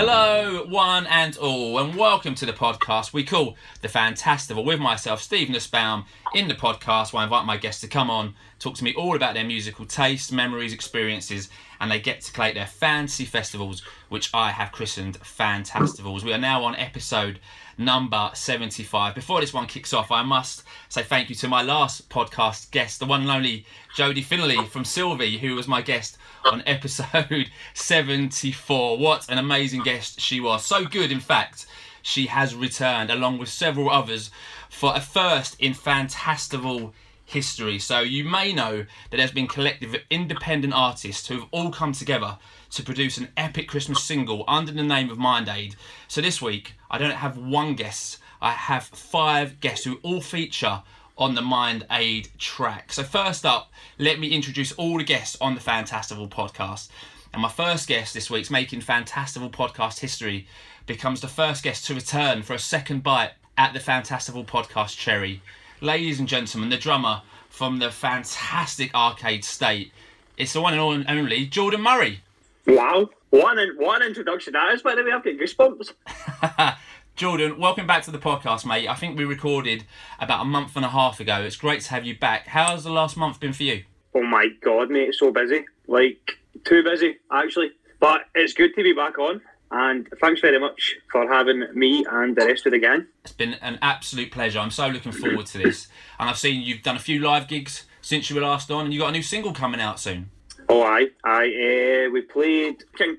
[0.00, 5.20] Hello, one and all, and welcome to the podcast we call The Fantastival with myself,
[5.20, 8.84] Steve Nussbaum, in the podcast where I invite my guests to come on, talk to
[8.84, 11.48] me all about their musical tastes, memories, experiences,
[11.80, 16.22] and they get to collate their fantasy festivals, which I have christened Fantastivals.
[16.22, 17.40] We are now on episode
[17.76, 19.16] number 75.
[19.16, 23.00] Before this one kicks off, I must say thank you to my last podcast guest,
[23.00, 23.66] the one and only
[23.96, 28.98] Jodi Findlay from Silvi, who was my guest on episode 74.
[28.98, 30.64] What an amazing guest she was.
[30.64, 31.66] So good, in fact,
[32.02, 34.30] she has returned along with several others
[34.68, 36.92] for a first in Fantastival
[37.24, 37.78] history.
[37.78, 42.38] So you may know that there's been collective independent artists who have all come together
[42.70, 45.76] to produce an epic Christmas single under the name of Mind Aid.
[46.08, 50.82] So this week, I don't have one guest, I have five guests who all feature
[51.20, 52.92] on the Mind Aid track.
[52.92, 56.88] So first up, let me introduce all the guests on the Fantastival podcast.
[57.32, 60.46] And my first guest this week's making Fantastival podcast history
[60.86, 65.42] becomes the first guest to return for a second bite at the Fantastival podcast cherry.
[65.82, 69.92] Ladies and gentlemen, the drummer from the fantastic arcade state.
[70.38, 72.20] It's the one and only Jordan Murray.
[72.66, 73.10] Wow.
[73.28, 75.12] One, what introduction that is, by the way.
[75.12, 76.76] I've got goosebumps.
[77.20, 78.88] Jordan, welcome back to the podcast, mate.
[78.88, 79.84] I think we recorded
[80.18, 81.42] about a month and a half ago.
[81.42, 82.46] It's great to have you back.
[82.46, 83.84] How's the last month been for you?
[84.14, 85.66] Oh my god, mate, so busy.
[85.86, 87.72] Like, too busy, actually.
[87.98, 89.42] But it's good to be back on.
[89.70, 93.04] And thanks very much for having me and the rest of the gang.
[93.24, 94.58] It's been an absolute pleasure.
[94.58, 95.88] I'm so looking forward to this.
[96.18, 98.94] And I've seen you've done a few live gigs since you were last on, and
[98.94, 100.30] you've got a new single coming out soon.
[100.70, 102.06] Oh, aye, aye.
[102.06, 103.18] Uh, we played King.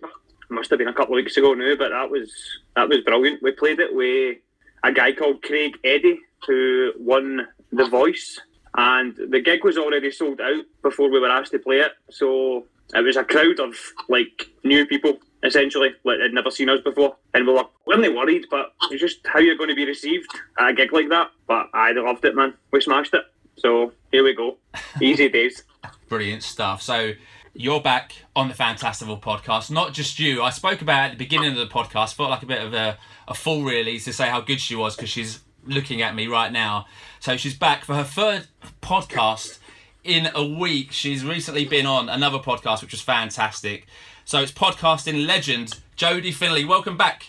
[0.50, 2.34] Must have been a couple of weeks ago now, but that was
[2.76, 3.42] that was brilliant.
[3.42, 4.38] We played it with
[4.84, 8.40] a guy called Craig Eddie, who won The Voice,
[8.78, 11.92] and the gig was already sold out before we were asked to play it.
[12.10, 13.76] So it was a crowd of
[14.10, 18.46] like new people, essentially, that had never seen us before, and we were really worried,
[18.50, 21.32] but it's just how you're going to be received at a gig like that.
[21.48, 22.54] But I loved it, man.
[22.72, 23.24] We smashed it.
[23.58, 24.58] So here we go.
[25.02, 25.64] Easy days.
[26.10, 26.82] Brilliant stuff.
[26.82, 27.14] So
[27.54, 29.70] you're back on the Fantastival podcast.
[29.70, 30.42] Not just you.
[30.42, 32.14] I spoke about at the beginning of the podcast.
[32.14, 32.98] Felt like a bit of a,
[33.28, 36.52] a fool, really, to say how good she was because she's looking at me right
[36.52, 36.86] now.
[37.20, 38.48] So she's back for her third
[38.82, 39.60] podcast
[40.04, 40.92] in a week.
[40.92, 43.86] She's recently been on another podcast, which was fantastic.
[44.26, 46.66] So it's podcasting legend Jodi Findlay.
[46.66, 47.28] Welcome back.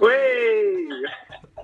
[0.00, 0.88] Way!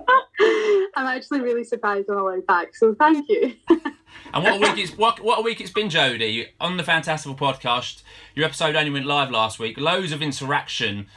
[0.95, 3.55] I'm actually really surprised I'm allowed back, so thank you.
[4.33, 6.47] And what a week it's what what a week it's been, Jodi.
[6.59, 8.03] On the Fantastival podcast,
[8.35, 9.77] your episode only went live last week.
[9.77, 11.07] Loads of interaction,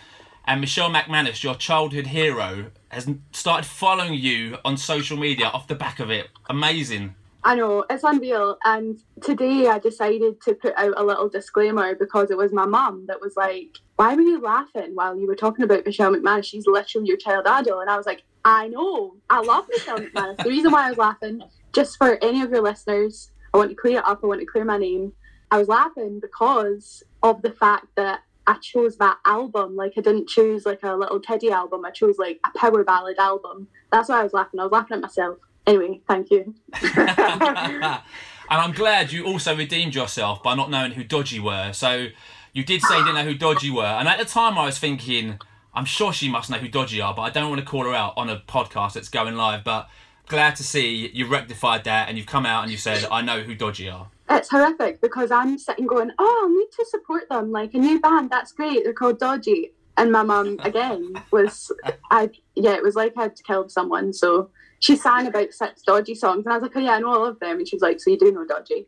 [0.46, 5.74] and Michelle McManus, your childhood hero, has started following you on social media off the
[5.74, 6.28] back of it.
[6.50, 7.14] Amazing.
[7.46, 8.56] I know, it's unreal.
[8.64, 13.04] And today I decided to put out a little disclaimer because it was my mum
[13.08, 16.44] that was like, Why were you laughing while you were talking about Michelle McManus?
[16.46, 17.80] She's literally your child idol.
[17.80, 20.42] And I was like, I know, I love Michelle McManus.
[20.42, 21.42] The reason why I was laughing,
[21.74, 24.46] just for any of your listeners, I want to clear it up, I want to
[24.46, 25.12] clear my name.
[25.50, 29.76] I was laughing because of the fact that I chose that album.
[29.76, 31.84] Like I didn't choose like a little Teddy album.
[31.84, 33.68] I chose like a power ballad album.
[33.90, 34.60] That's why I was laughing.
[34.60, 35.38] I was laughing at myself.
[35.66, 36.54] Anyway, thank you.
[36.82, 38.02] and
[38.50, 41.72] I'm glad you also redeemed yourself by not knowing who Dodgy were.
[41.72, 42.08] So
[42.52, 44.78] you did say you didn't know who Dodgy were, and at the time I was
[44.78, 45.40] thinking,
[45.72, 47.94] I'm sure she must know who Dodgy are, but I don't want to call her
[47.94, 49.64] out on a podcast that's going live.
[49.64, 49.88] But
[50.26, 53.42] glad to see you've rectified that and you've come out and you said, I know
[53.42, 54.08] who Dodgy are.
[54.30, 57.52] It's horrific because I'm sitting going, oh, I need to support them.
[57.52, 58.84] Like a new band, that's great.
[58.84, 59.72] They're called Dodgy.
[59.96, 61.70] And my mum again was,
[62.10, 64.12] I yeah, it was like I'd killed someone.
[64.12, 67.14] So she sang about six Dodgy songs, and I was like, oh yeah, I know
[67.14, 67.58] all of them.
[67.58, 68.86] And she's like, so you do know Dodgy?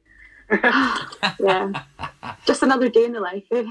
[1.41, 1.83] yeah,
[2.45, 3.45] just another day in the life.
[3.53, 3.67] Eh?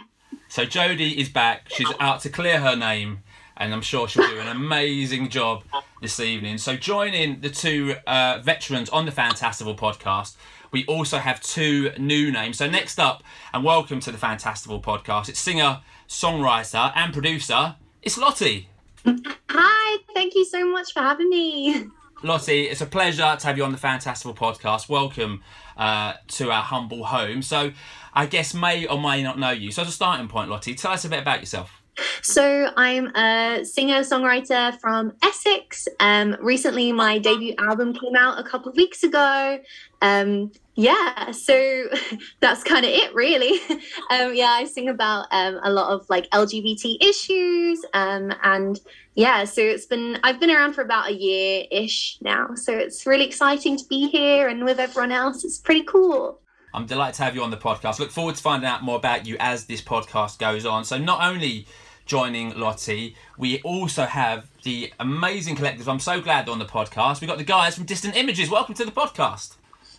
[0.47, 1.67] So Jodi is back.
[1.69, 3.19] She's out to clear her name,
[3.57, 5.63] and I'm sure she'll do an amazing job
[6.01, 6.57] this evening.
[6.57, 10.35] So joining the two uh, veterans on the Fantastival podcast,
[10.71, 12.57] we also have two new names.
[12.57, 13.23] So next up,
[13.53, 15.29] and welcome to the Fantastival podcast.
[15.29, 17.75] It's singer, songwriter, and producer.
[18.01, 18.69] It's Lottie.
[19.05, 21.85] Hi, thank you so much for having me.
[22.23, 24.89] Lottie, it's a pleasure to have you on the Fantastival podcast.
[24.89, 25.43] Welcome
[25.77, 27.41] uh, to our humble home.
[27.41, 27.71] So,
[28.13, 29.71] I guess may or may not know you.
[29.71, 31.81] So, as a starting point, Lottie, tell us a bit about yourself.
[32.21, 35.87] So I'm a singer songwriter from Essex.
[35.99, 39.59] Um, recently, my debut album came out a couple of weeks ago.
[40.01, 41.85] Um, yeah, so
[42.41, 43.59] that's kind of it, really.
[44.11, 48.79] Um, yeah, I sing about um, a lot of like LGBT issues, um, and
[49.15, 53.07] yeah, so it's been I've been around for about a year ish now, so it's
[53.07, 55.43] really exciting to be here and with everyone else.
[55.43, 56.39] It's pretty cool.
[56.73, 57.99] I'm delighted to have you on the podcast.
[57.99, 60.83] Look forward to finding out more about you as this podcast goes on.
[60.83, 61.67] So not only
[62.05, 65.89] joining Lottie, we also have the amazing collective.
[65.89, 67.19] I'm so glad they're on the podcast.
[67.21, 68.49] We've got the guys from Distant Images.
[68.49, 69.55] Welcome to the podcast.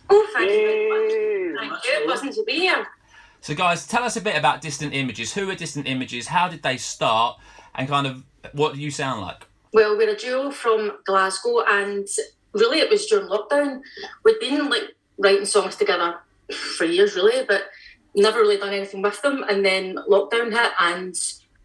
[0.09, 1.81] Oh, thank you very much.
[1.83, 2.05] Thank you.
[2.05, 2.87] Pleasant to be here.
[3.41, 5.33] So, guys, tell us a bit about Distant Images.
[5.33, 6.27] Who are Distant Images?
[6.27, 7.39] How did they start?
[7.75, 8.23] And kind of
[8.53, 9.45] what do you sound like?
[9.73, 12.07] Well, we're a duo from Glasgow, and
[12.53, 13.81] really it was during lockdown.
[14.23, 16.15] We'd been like writing songs together
[16.77, 17.65] for years, really, but
[18.15, 19.43] never really done anything with them.
[19.47, 21.15] And then lockdown hit, and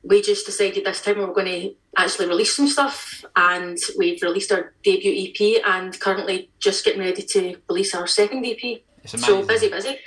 [0.03, 4.23] we just decided this time we were going to actually release some stuff and we've
[4.23, 8.83] released our debut EP and currently just getting ready to release our second EP.
[9.05, 9.43] It's amazing.
[9.43, 9.99] So busy, busy.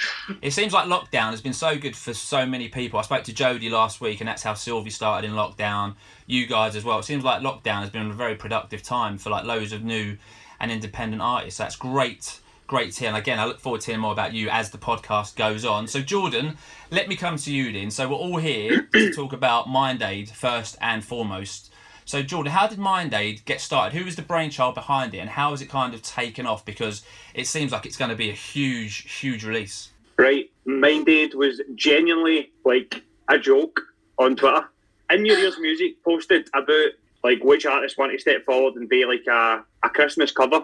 [0.41, 2.97] It seems like lockdown has been so good for so many people.
[2.97, 5.95] I spoke to Jodi last week, and that's how Silvi started in lockdown.
[6.27, 6.99] You guys as well.
[6.99, 10.17] It seems like lockdown has been a very productive time for like loads of new
[10.61, 11.57] and independent artists.
[11.57, 13.09] That's great great to hear.
[13.09, 15.87] And again, I look forward to hearing more about you as the podcast goes on.
[15.87, 16.57] So, Jordan,
[16.91, 17.91] let me come to you then.
[17.91, 21.71] So, we're all here to talk about Mind Aid first and foremost.
[22.05, 23.97] So, Jordan, how did Mind Aid get started?
[23.97, 26.63] Who was the brainchild behind it, and how has it kind of taken off?
[26.63, 27.03] Because
[27.33, 29.89] it seems like it's going to be a huge, huge release.
[30.17, 30.49] Right.
[30.65, 33.81] Mind Aid was genuinely like a joke
[34.17, 34.69] on Twitter.
[35.09, 36.91] In Your Ears Music posted about
[37.23, 40.63] like which artists want to step forward and be like a, a Christmas cover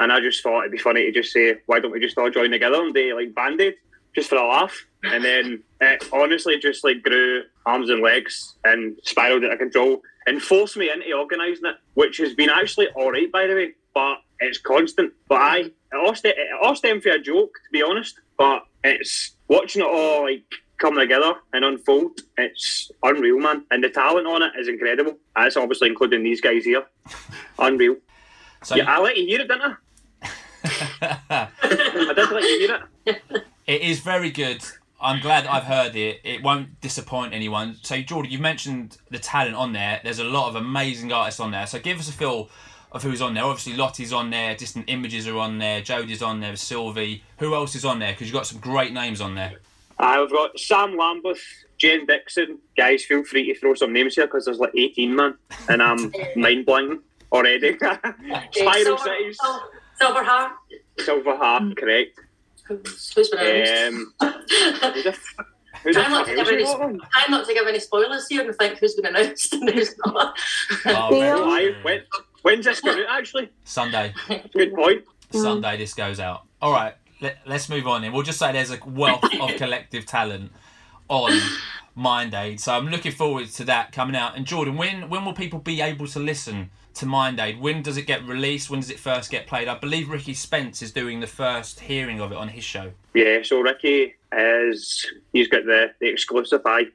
[0.00, 2.30] and I just thought it'd be funny to just say, why don't we just all
[2.30, 3.74] join together and do like band aid
[4.14, 4.86] just for a laugh?
[5.02, 9.58] And then eh, it honestly just like grew arms and legs and spiraled out of
[9.58, 13.54] control and forced me into organising it, which has been actually all right, by the
[13.54, 15.12] way, but it's constant.
[15.28, 18.64] But I, it all, st- it all stemmed from a joke, to be honest, but
[18.84, 20.44] it's watching it all like
[20.78, 22.20] come together and unfold.
[22.36, 23.64] It's unreal, man.
[23.70, 25.16] And the talent on it is incredible.
[25.34, 26.84] That's obviously including these guys here.
[27.58, 27.96] Unreal.
[28.62, 29.74] So yeah, I let you hear it, didn't I?
[31.00, 31.48] I
[32.14, 33.44] did let you hear it.
[33.66, 34.64] It is very good.
[35.00, 36.20] I'm glad I've heard it.
[36.24, 37.76] It won't disappoint anyone.
[37.82, 40.00] So, Jordan, you've mentioned the talent on there.
[40.02, 41.66] There's a lot of amazing artists on there.
[41.66, 42.50] So, give us a feel
[42.90, 43.44] of who's on there.
[43.44, 44.56] Obviously, Lottie's on there.
[44.56, 45.82] Distant Images are on there.
[45.82, 46.54] Jodi's on there.
[46.54, 47.20] Silvi.
[47.38, 48.12] Who else is on there?
[48.12, 49.60] Because you've got some great names on there.
[50.00, 51.42] I've got Sam Lambeth,
[51.76, 52.58] Jen Dixon.
[52.76, 55.34] Guys, feel free to throw some names here because there's like 18 man,
[55.68, 57.00] and I'm mind blanking
[57.32, 57.76] already.
[58.52, 59.38] Spiral Cities.
[59.98, 60.52] Silver Heart.
[60.98, 61.76] Silver Heart, mm.
[61.76, 62.20] correct.
[62.68, 64.14] Who's been announced?
[64.20, 64.44] Um,
[65.82, 68.78] who's try, not to give any, try not to give any spoilers here and think
[68.78, 70.38] who's been announced and who's not.
[70.86, 72.02] Oh, when,
[72.42, 73.48] when's this going out, actually?
[73.64, 74.12] Sunday.
[74.52, 75.04] Good point.
[75.30, 76.42] Sunday this goes out.
[76.60, 78.04] All right, let, us move on.
[78.04, 80.52] In we'll just say there's a wealth of collective talent
[81.08, 81.38] on
[81.94, 84.36] Mind Aid, so I'm looking forward to that coming out.
[84.36, 87.60] And Jordan, when when will people be able to listen to Mind Aid.
[87.60, 88.70] When does it get released?
[88.70, 89.68] When does it first get played?
[89.68, 92.92] I believe Ricky Spence is doing the first hearing of it on his show.
[93.14, 96.86] Yeah, so Ricky is he's got the, the exclusive eye.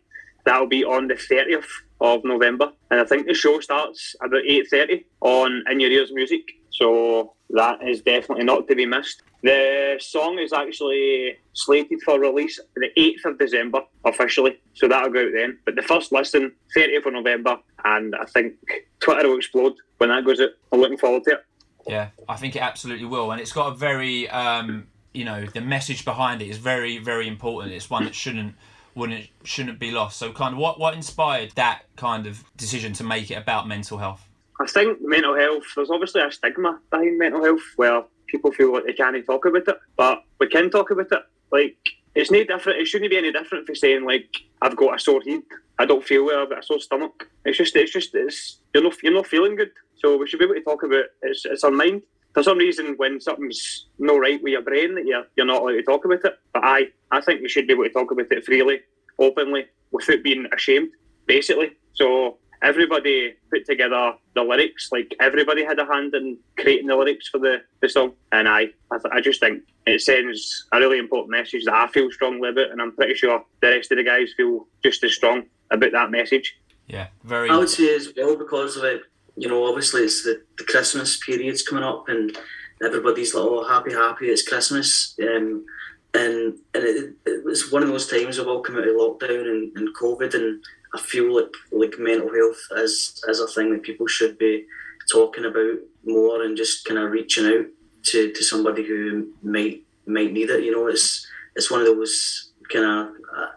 [0.45, 1.69] That'll be on the thirtieth
[2.01, 2.71] of November.
[2.91, 6.41] And I think the show starts about eight thirty on In Your Ears Music.
[6.69, 9.23] So that is definitely not to be missed.
[9.43, 15.25] The song is actually slated for release the 8th of December officially, so that'll go
[15.25, 15.59] out then.
[15.65, 18.53] But the first listen, 30th of November, and I think
[19.01, 20.49] Twitter will explode when that goes out.
[20.71, 21.45] I'm looking forward to it.
[21.87, 25.61] Yeah, I think it absolutely will, and it's got a very, um, you know, the
[25.61, 27.73] message behind it is very, very important.
[27.73, 28.55] It's one that shouldn't
[28.95, 30.17] wouldn't shouldn't be lost.
[30.17, 33.97] So, kind of, what what inspired that kind of decision to make it about mental
[33.97, 34.29] health?
[34.61, 35.63] I think mental health.
[35.75, 39.67] There's obviously a stigma behind mental health where people feel like they can't talk about
[39.67, 41.23] it, but we can talk about it.
[41.51, 41.77] Like
[42.15, 42.79] it's no different.
[42.79, 45.41] It shouldn't be any different for saying like I've got a sore head.
[45.79, 46.43] I don't feel well.
[46.43, 47.29] I've got a sore stomach.
[47.45, 49.71] It's just it's just it's you're not you're not feeling good.
[50.03, 52.01] So we should be able to talk about it's it's our mind.
[52.33, 55.73] For some reason, when something's not right with your brain, that you're you're not allowed
[55.73, 56.33] to talk about it.
[56.53, 58.81] But I I think we should be able to talk about it freely,
[59.17, 60.89] openly, without being ashamed.
[61.25, 64.89] Basically, so everybody put together the lyrics.
[64.91, 68.71] Like everybody had a hand in creating the lyrics for the, the song, and I
[68.91, 72.49] I, th- I just think it sends a really important message that I feel strongly
[72.49, 75.93] about, and I'm pretty sure the rest of the guys feel just as strong about
[75.93, 76.57] that message.
[76.87, 77.49] Yeah, very.
[77.49, 79.03] I would say as well because of it.
[79.35, 82.37] You know, obviously it's the, the Christmas period's coming up, and
[82.83, 84.27] everybody's like, "Oh, happy, happy!
[84.27, 85.65] It's Christmas." Um,
[86.13, 89.47] and and it, it, it's one of those times we've all come out of lockdown
[89.47, 90.63] and, and COVID, and
[90.93, 94.65] I feel like like mental health is is a thing that people should be
[95.11, 97.65] talking about more and just kind of reaching out
[98.03, 100.63] to, to somebody who might might need it.
[100.63, 101.25] You know, it's
[101.55, 103.09] it's one of those kind of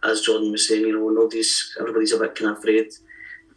[0.05, 0.83] as Jordan was saying.
[0.83, 2.91] You know, nobody's everybody's a bit kind of afraid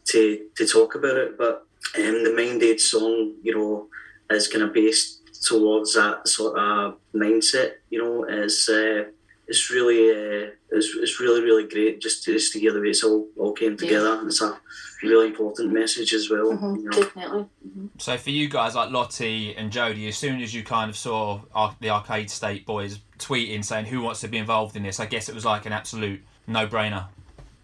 [0.05, 1.65] to to talk about it, but
[1.98, 3.88] um, the Mind Aid song, you know,
[4.29, 7.74] is kind of based towards that sort of mindset.
[7.89, 9.05] You know, is uh,
[9.48, 12.89] it's really uh, it's, it's really really great just to, just to hear the way
[12.89, 14.15] it's all, all came together.
[14.15, 14.25] Yeah.
[14.27, 14.60] It's a
[15.01, 16.53] really important message as well.
[16.53, 16.91] Mm-hmm, you know.
[16.91, 17.46] Definitely.
[17.67, 17.88] Mm-hmm.
[17.98, 21.41] So for you guys like Lottie and Jodi, as soon as you kind of saw
[21.79, 25.29] the Arcade State boys tweeting saying who wants to be involved in this, I guess
[25.29, 27.08] it was like an absolute no brainer.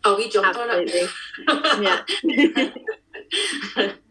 [0.04, 1.08] Oh, we jumped Absolutely.
[1.48, 2.74] on it.
[3.76, 3.92] yeah.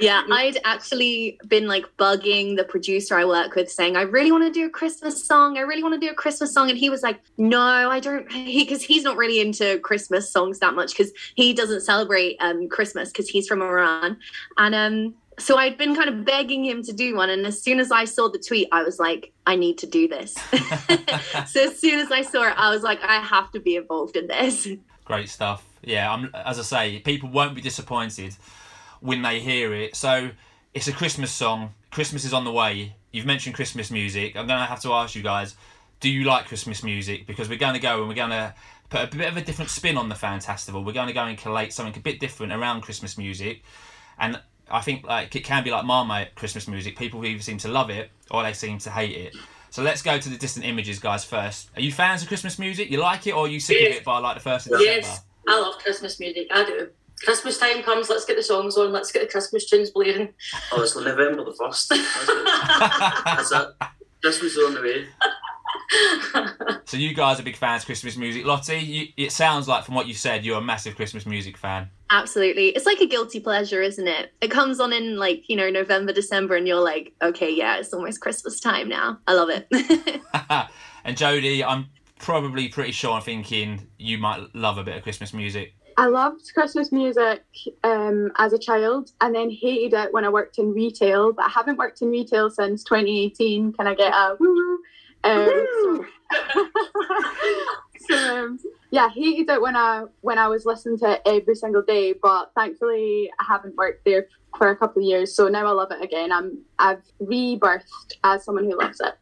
[0.00, 4.44] yeah, I'd actually been like bugging the producer I work with, saying, I really want
[4.44, 5.58] to do a Christmas song.
[5.58, 6.70] I really want to do a Christmas song.
[6.70, 8.28] And he was like, No, I don't.
[8.28, 12.68] Because he, he's not really into Christmas songs that much because he doesn't celebrate um,
[12.68, 14.16] Christmas because he's from Iran.
[14.58, 17.30] And um, so I'd been kind of begging him to do one.
[17.30, 20.08] And as soon as I saw the tweet, I was like, I need to do
[20.08, 20.34] this.
[21.46, 24.16] so as soon as I saw it, I was like, I have to be involved
[24.16, 24.68] in this.
[25.04, 25.64] Great stuff.
[25.82, 28.36] Yeah, I'm, as I say, people won't be disappointed
[29.04, 29.94] when they hear it.
[29.94, 30.30] So
[30.72, 31.74] it's a Christmas song.
[31.90, 32.96] Christmas is on the way.
[33.12, 34.34] You've mentioned Christmas music.
[34.34, 35.56] I'm going to have to ask you guys
[36.00, 37.26] do you like Christmas music?
[37.26, 38.54] Because we're going to go and we're going to
[38.90, 40.84] put a bit of a different spin on the Fantastival.
[40.84, 43.62] We're going to go and collate something a bit different around Christmas music.
[44.18, 46.98] And I think like it can be like Marmite Christmas music.
[46.98, 49.36] People either seem to love it or they seem to hate it.
[49.70, 51.24] So let's go to the distant images, guys.
[51.24, 52.90] First, are you fans of Christmas music?
[52.90, 55.00] You like it, or are you sick of it by like the first of December?
[55.00, 56.48] Yes, I love Christmas music.
[56.50, 56.90] I do.
[57.24, 60.32] Christmas time comes, let's get the songs on, let's get the Christmas tunes blaring.
[60.72, 63.24] Oh, it's November the 1st.
[63.24, 63.68] That's it.
[64.22, 65.06] Christmas is on the way.
[66.84, 68.44] so you guys are big fans of Christmas music.
[68.44, 71.90] Lottie, you, it sounds like from what you said, you're a massive Christmas music fan.
[72.10, 72.68] Absolutely.
[72.68, 74.32] It's like a guilty pleasure, isn't it?
[74.40, 77.92] It comes on in like, you know, November, December, and you're like, okay, yeah, it's
[77.92, 79.18] almost Christmas time now.
[79.26, 79.66] I love it.
[81.04, 81.86] and Jodi, I'm
[82.18, 85.74] probably pretty sure I'm thinking you might love a bit of Christmas music.
[85.96, 87.44] I loved Christmas music
[87.82, 91.48] um, as a child and then hated it when I worked in retail, but I
[91.48, 93.72] haven't worked in retail since 2018.
[93.72, 94.78] Can I get a woo?
[95.24, 96.04] Um, so,
[98.08, 98.58] so um,
[98.90, 102.52] yeah, hated it when I when I was listening to it every single day, but
[102.54, 104.26] thankfully I haven't worked there
[104.58, 106.30] for a couple of years, so now I love it again.
[106.30, 109.14] I'm I've rebirthed as someone who loves it.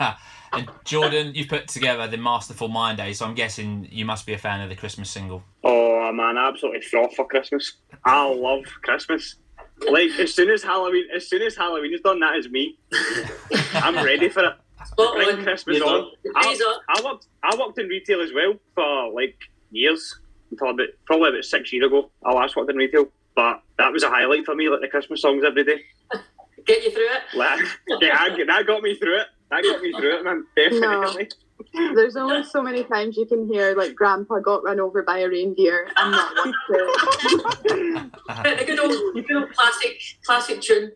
[0.52, 4.32] And Jordan, you've put together the Masterful Mind Aid, so I'm guessing you must be
[4.32, 5.42] a fan of the Christmas single.
[5.64, 7.74] Oh man, absolutely froth for Christmas.
[8.04, 9.36] I love Christmas.
[9.90, 12.78] Like as soon as Halloween, as soon as Halloween is done, that is me.
[13.74, 14.54] I'm ready for it.
[14.96, 16.10] Bring Christmas on.
[16.34, 19.36] I, I worked, I worked in retail as well for like
[19.70, 22.10] years until about probably about six years ago.
[22.24, 25.22] I last worked in retail, but that was a highlight for me, like the Christmas
[25.22, 25.82] songs every day.
[26.66, 27.22] Get you through it.
[27.34, 27.60] Like,
[28.00, 29.26] yeah, that got me through it.
[29.50, 30.46] That got me through it, man.
[30.56, 31.28] Definitely.
[31.74, 31.94] No.
[31.94, 35.28] There's only so many times you can hear like Grandpa got run over by a
[35.28, 38.10] reindeer and not want to.
[38.60, 40.92] a good old, good old classic, classic tune.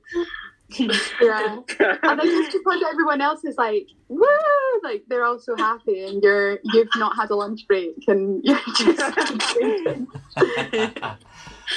[0.78, 4.26] yeah, and then just because everyone else is like, woo,
[4.84, 8.60] like they're all so happy, and you're you've not had a lunch break, and you're
[8.76, 9.00] just.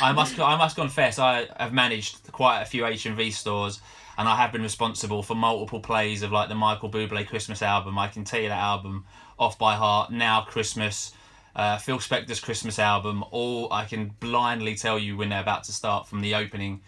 [0.02, 3.80] I must I must confess I have managed quite a few HMV stores
[4.18, 7.98] and I have been responsible for multiple plays of like the Michael Bublé Christmas album.
[7.98, 9.06] I can tell you that album
[9.40, 10.12] off by heart.
[10.12, 11.14] Now Christmas,
[11.56, 13.24] uh, Phil Spector's Christmas album.
[13.32, 16.82] All I can blindly tell you when they're about to start from the opening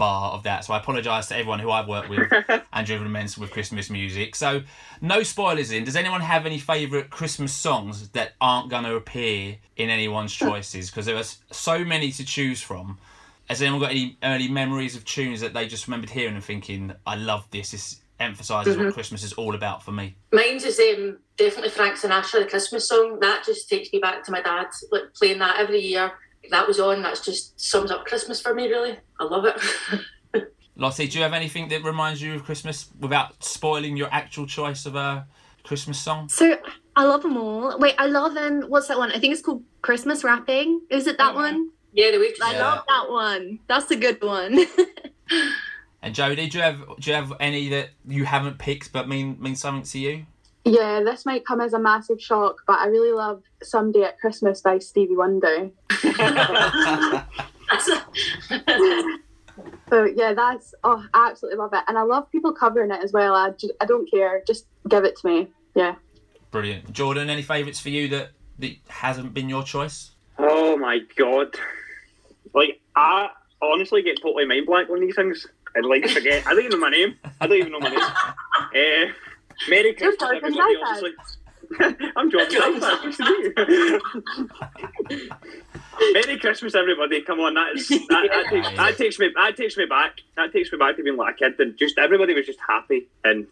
[0.00, 0.64] bar of that.
[0.64, 2.32] So I apologise to everyone who I've worked with
[2.72, 4.34] and driven immense with Christmas music.
[4.34, 4.62] So
[5.02, 5.84] no spoilers in.
[5.84, 10.90] Does anyone have any favourite Christmas songs that aren't going to appear in anyone's choices?
[10.90, 12.98] Because there are so many to choose from.
[13.50, 16.92] Has anyone got any early memories of tunes that they just remembered hearing and thinking,
[17.04, 17.72] "I love this.
[17.72, 18.84] This emphasizes mm-hmm.
[18.84, 22.88] what Christmas is all about for me." Mine's is um, definitely Frank Sinatra, the Christmas
[22.88, 23.18] song.
[23.18, 26.12] That just takes me back to my dad, like playing that every year.
[26.52, 27.02] That was on.
[27.02, 28.68] That's just sums up Christmas for me.
[28.68, 30.52] Really, I love it.
[30.76, 34.86] Lottie, do you have anything that reminds you of Christmas without spoiling your actual choice
[34.86, 35.26] of a
[35.64, 36.28] Christmas song?
[36.28, 36.56] So
[36.94, 37.76] I love them all.
[37.80, 39.10] Wait, I love um, what's that one?
[39.10, 40.82] I think it's called Christmas Wrapping.
[40.88, 41.70] Is it that one?
[41.92, 42.40] Yeah, the waitress.
[42.42, 42.62] I yeah.
[42.62, 43.58] love that one.
[43.66, 44.66] That's a good one.
[46.02, 49.36] and Jodi, do you have do you have any that you haven't picked but mean
[49.40, 50.26] mean something to you?
[50.64, 54.60] Yeah, this might come as a massive shock, but I really love "Someday at Christmas"
[54.60, 55.70] by Stevie Wonder.
[59.88, 63.12] so yeah, that's oh, I absolutely love it, and I love people covering it as
[63.12, 63.34] well.
[63.34, 65.48] I just, I don't care, just give it to me.
[65.74, 65.94] Yeah.
[66.50, 66.92] Brilliant.
[66.92, 70.10] Jordan, any favourites for you that, that hasn't been your choice?
[70.36, 71.56] Oh my god!
[72.54, 73.30] Like I
[73.62, 76.46] honestly get totally mind blank on these things and like forget.
[76.46, 77.16] I don't even know my name.
[77.40, 78.00] I don't even know my name.
[78.00, 79.12] Uh,
[79.68, 80.74] Merry Christmas, everybody!
[80.86, 81.12] Obviously.
[82.16, 82.50] I'm Jordan.
[82.50, 85.20] Jordan Dyfed, nice to meet
[85.98, 86.12] you.
[86.12, 87.22] Merry Christmas, everybody!
[87.22, 90.16] Come on, that is that, that, takes, that takes me that takes me back.
[90.36, 93.08] That takes me back to being like a kid, and just everybody was just happy
[93.24, 93.46] and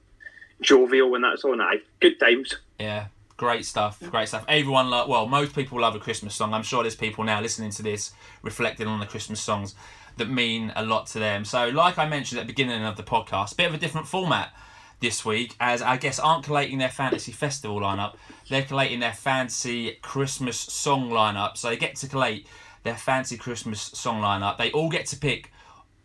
[0.61, 1.61] jovial when that's on.
[1.61, 2.57] Aye, good times.
[2.81, 3.07] Yeah,
[3.39, 4.03] great stuff.
[4.11, 4.45] Great stuff.
[4.47, 5.09] Everyone love.
[5.09, 6.53] Well, most people love a Christmas song.
[6.53, 9.75] I'm sure there's people now listening to this reflecting on the Christmas songs
[10.19, 11.47] that mean a lot to them.
[11.47, 14.53] So, like I mentioned at the beginning of the podcast, bit of a different format
[15.01, 18.17] this week, as I guess aren't collating their fantasy festival lineup.
[18.51, 21.57] They're collating their fantasy Christmas song lineup.
[21.57, 22.47] So they get to collate
[22.83, 24.59] their fancy Christmas song lineup.
[24.59, 25.53] They all get to pick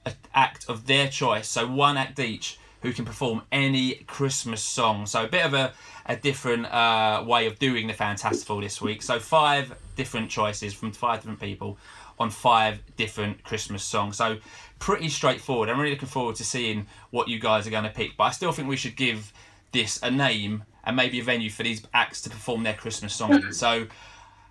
[0.06, 5.06] an act of their choice, so one act each, who can perform any Christmas song.
[5.08, 5.74] So a bit of a,
[6.06, 9.02] a different uh, way of doing the Fantastival this week.
[9.02, 11.78] So five different choices from five different people
[12.20, 14.18] on five different Christmas songs.
[14.18, 14.38] So
[14.80, 15.70] pretty straightforward.
[15.70, 18.18] I'm really looking forward to seeing what you guys are going to pick.
[18.18, 19.32] But I still think we should give
[19.72, 23.52] this a name and maybe a venue for these acts to perform their Christmas song.
[23.54, 23.88] So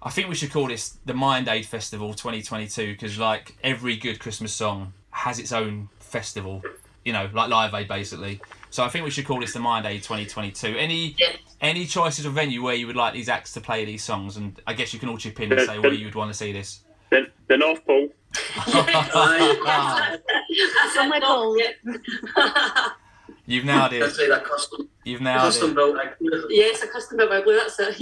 [0.02, 4.18] I think we should call this the Mind Aid Festival 2022 because like every good
[4.18, 6.62] Christmas song has its own festival,
[7.04, 8.40] you know, like Live Aid basically.
[8.70, 10.76] So I think we should call this the Mind Aid 2022.
[10.78, 11.32] Any Yeah.
[11.60, 14.60] any choices of venue where you would like these acts to play these songs, and
[14.66, 16.52] I guess you can all chip in and say where you would want to see
[16.52, 16.80] this.
[17.10, 18.08] The, the North Pole.
[18.56, 20.18] Aye.
[20.94, 21.60] Somewhere cold.
[23.44, 24.30] You've nailed That's it.
[24.30, 25.74] right, that custom, You've nailed custom it.
[25.74, 25.96] built.
[25.96, 26.16] like,
[26.48, 27.96] yes, a custom bit of that's it.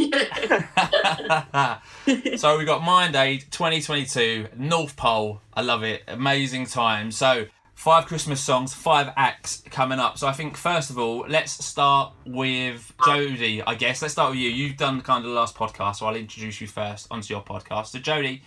[2.07, 2.37] Yeah.
[2.37, 5.41] so we got Mind Aid 2022 North Pole.
[5.55, 6.03] I love it.
[6.07, 7.11] Amazing time.
[7.11, 7.47] So
[7.81, 10.19] five Christmas songs, five acts coming up.
[10.19, 13.63] So I think first of all, let's start with Jodi.
[13.63, 14.51] I guess let's start with you.
[14.51, 17.87] You've done kind of the last podcast, so I'll introduce you first onto your podcast.
[17.87, 18.43] So Jodi,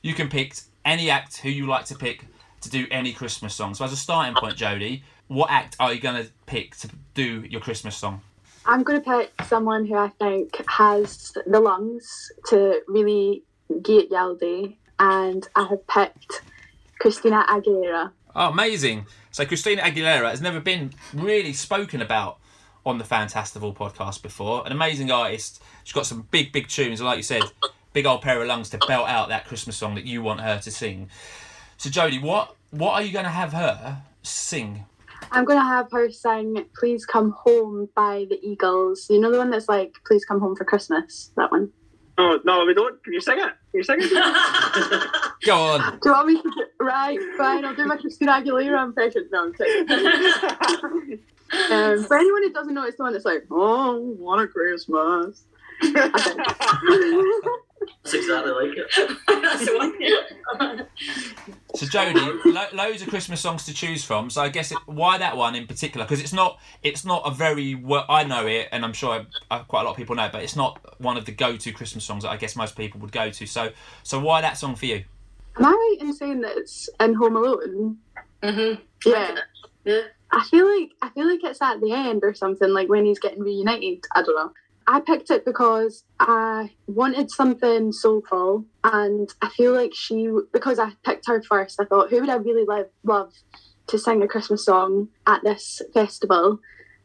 [0.00, 0.54] you can pick
[0.86, 2.24] any act who you like to pick
[2.62, 3.74] to do any Christmas song.
[3.74, 7.60] So as a starting point, Jodi, what act are you to pick to do your
[7.60, 8.22] Christmas song?
[8.64, 13.42] I'm to pick someone who I think has the lungs to really
[13.82, 16.40] get Yaldi, and I have picked
[16.98, 18.12] Christina Aguilera.
[18.40, 19.06] Oh, amazing.
[19.32, 22.38] So Christina Aguilera has never been really spoken about
[22.86, 24.64] on the Fantastival podcast before.
[24.64, 25.60] An amazing artist.
[25.82, 27.02] She's got some big, big tunes.
[27.02, 27.42] Like you said,
[27.92, 30.60] big old pair of lungs to belt out that Christmas song that you want her
[30.60, 31.10] to sing.
[31.78, 34.84] So Jodi, what what are you going to have her sing?
[35.32, 39.08] I'm going to have her sing Please Come Home by the Eagles.
[39.10, 41.32] You know the one that's like, Please Come Home for Christmas?
[41.36, 41.72] That one.
[42.18, 43.02] Oh no, we don't.
[43.02, 43.52] Can you sing it?
[43.78, 45.10] You sing it?
[45.46, 45.98] Go on.
[46.00, 49.28] Do you want me to Right, fine, I'll do my Christina Aguilera impression.
[49.32, 51.20] No, I'm kidding.
[51.50, 55.44] Um, for anyone who doesn't know, it's the one that's like, Oh, what a Christmas.
[58.04, 58.86] That's exactly like it.
[59.26, 59.76] That's the
[60.58, 60.86] one.
[61.74, 62.14] So Jodi,
[62.46, 64.30] lo- loads of Christmas songs to choose from.
[64.30, 66.04] So I guess it, why that one in particular?
[66.06, 69.62] Because it's not it's not a very well, I know it, and I'm sure uh,
[69.64, 72.04] quite a lot of people know, it, but it's not one of the go-to Christmas
[72.04, 73.46] songs that I guess most people would go to.
[73.46, 73.70] So
[74.02, 75.04] so why that song for you?
[75.56, 77.98] Am I right in saying that it's in Home Alone?
[78.42, 78.80] Mhm.
[79.04, 79.36] Yeah.
[79.84, 80.02] Yeah.
[80.30, 83.18] I feel like I feel like it's at the end or something, like when he's
[83.18, 84.04] getting reunited.
[84.14, 84.52] I don't know.
[84.90, 90.92] I picked it because I wanted something soulful, and I feel like she because I
[91.04, 91.78] picked her first.
[91.78, 93.34] I thought, who would I really love love
[93.88, 96.58] to sing a Christmas song at this festival?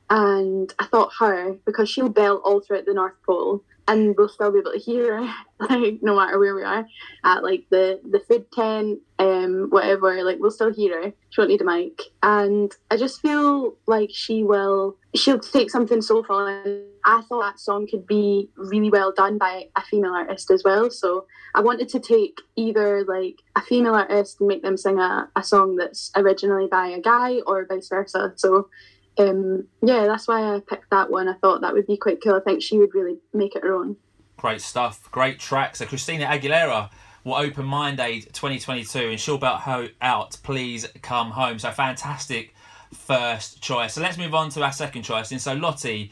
[0.09, 4.51] And I thought her because she'll belt all throughout the North Pole, and we'll still
[4.51, 5.33] be able to hear her,
[5.69, 6.85] like no matter where we are
[7.23, 10.23] at like the the food tent, um, whatever.
[10.23, 11.13] Like we'll still hear her.
[11.29, 14.97] She won't need a mic, and I just feel like she will.
[15.15, 16.63] She'll take something so far
[17.05, 20.89] I thought that song could be really well done by a female artist as well.
[20.89, 25.29] So I wanted to take either like a female artist and make them sing a,
[25.35, 28.33] a song that's originally by a guy, or vice versa.
[28.35, 28.69] So.
[29.17, 31.27] Um, yeah, that's why I picked that one.
[31.29, 32.35] I thought that would be quite cool.
[32.35, 33.95] I think she would really make it her own.
[34.37, 35.75] Great stuff, great track.
[35.75, 36.89] So Christina Aguilera
[37.23, 40.37] will open Mind Aid 2022, and she'll belt her out.
[40.43, 41.59] Please come home.
[41.59, 42.53] So fantastic
[42.93, 43.93] first choice.
[43.93, 45.31] So let's move on to our second choice.
[45.31, 46.11] And so Lottie,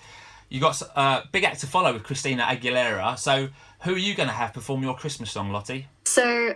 [0.49, 3.17] you got a uh, big act to follow with Christina Aguilera.
[3.17, 3.49] So
[3.81, 5.87] who are you going to have perform your Christmas song, Lottie?
[6.05, 6.55] So this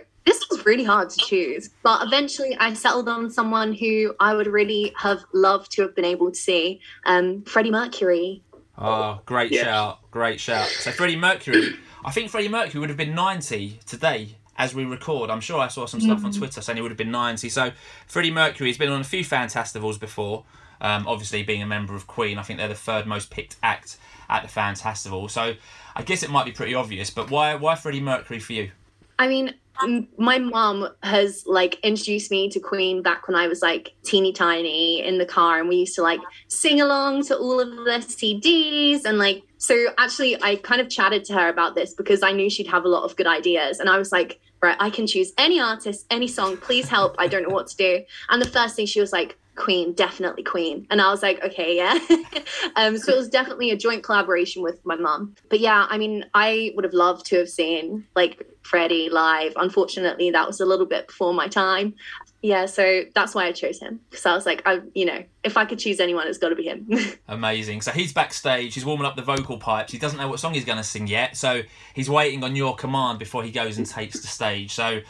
[0.66, 5.20] really hard to choose, but eventually I settled on someone who I would really have
[5.32, 8.42] loved to have been able to see, um, Freddie Mercury.
[8.76, 9.64] Oh, great Yes.
[9.64, 10.66] shout, great shout.
[10.66, 15.30] So Freddie Mercury, I think Freddie Mercury would have been 90 today as we record.
[15.30, 17.48] I'm sure I saw some stuff on Twitter saying he would have been 90.
[17.48, 17.70] So
[18.06, 20.44] Freddie Mercury has been on a few Fantastivals before.
[20.80, 23.96] Um, obviously, being a member of Queen, I think they're the third most picked act
[24.28, 25.30] at the Fantastival.
[25.30, 25.54] So
[25.94, 28.72] I guess it might be pretty obvious, but why why Freddie Mercury for you?
[29.18, 33.48] I mean, m- Um, my mom has like introduced me to Queen back when I
[33.48, 37.36] was like teeny tiny in the car, and we used to like sing along to
[37.36, 39.04] all of the CDs.
[39.04, 42.48] And like, so actually, I kind of chatted to her about this because I knew
[42.50, 43.80] she'd have a lot of good ideas.
[43.80, 47.14] And I was like, right, I can choose any artist, any song, please help.
[47.18, 48.04] I don't know what to do.
[48.30, 50.86] And the first thing she was like, Queen, definitely Queen.
[50.90, 51.98] And I was like, okay, yeah.
[52.76, 55.34] um, so it was definitely a joint collaboration with my mom.
[55.48, 59.52] But yeah, I mean, I would have loved to have seen like Freddie live.
[59.56, 61.94] Unfortunately, that was a little bit before my time.
[62.42, 65.56] Yeah, so that's why I chose him because I was like, I, you know, if
[65.56, 66.88] I could choose anyone, it's got to be him.
[67.28, 67.80] Amazing.
[67.80, 69.90] So he's backstage, he's warming up the vocal pipes.
[69.90, 71.62] He doesn't know what song he's going to sing yet, so
[71.94, 74.74] he's waiting on your command before he goes and takes the stage.
[74.74, 75.00] So,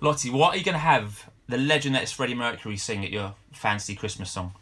[0.00, 3.10] Lottie, what are you going to have the legend that is Freddie Mercury sing at
[3.10, 4.52] your fancy Christmas song?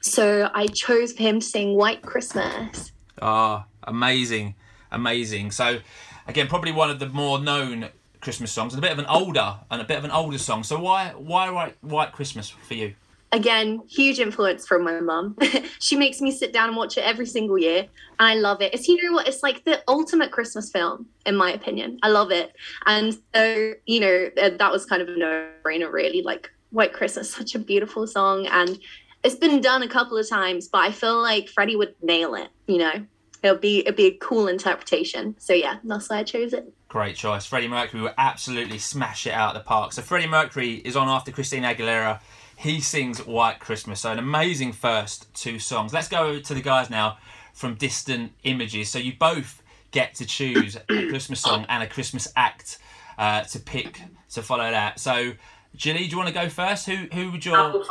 [0.00, 2.92] so I chose for him to sing White Christmas.
[3.22, 4.54] Ah, amazing,
[4.90, 5.50] amazing.
[5.50, 5.78] So,
[6.26, 7.88] again, probably one of the more known
[8.20, 10.62] Christmas songs, and a bit of an older and a bit of an older song.
[10.62, 12.94] So why why White White Christmas for you?
[13.32, 15.36] Again, huge influence from my mum.
[15.78, 17.86] she makes me sit down and watch it every single year.
[18.18, 18.74] And I love it.
[18.74, 19.28] It's you know what?
[19.28, 21.98] It's like the ultimate Christmas film, in my opinion.
[22.02, 22.52] I love it.
[22.86, 26.22] And so, you know, uh, that was kind of a no-brainer, really.
[26.22, 28.46] Like White Christmas, such a beautiful song.
[28.46, 28.78] And
[29.22, 32.48] it's been done a couple of times, but I feel like Freddie would nail it,
[32.66, 33.06] you know.
[33.42, 35.34] It'll be it'll be a cool interpretation.
[35.38, 36.70] So yeah, that's why I chose it.
[36.88, 37.46] Great choice.
[37.46, 39.92] Freddie Mercury will absolutely smash it out of the park.
[39.92, 42.20] So Freddie Mercury is on after Christina Aguilera.
[42.60, 44.02] He sings White Christmas.
[44.02, 45.94] So an amazing first two songs.
[45.94, 47.16] Let's go to the guys now
[47.54, 48.90] from Distant Images.
[48.90, 52.76] So you both get to choose a Christmas song and a Christmas act
[53.16, 55.00] uh, to pick to follow that.
[55.00, 55.32] So
[55.74, 56.84] Jilly, do you want to go first?
[56.84, 57.82] Who who would your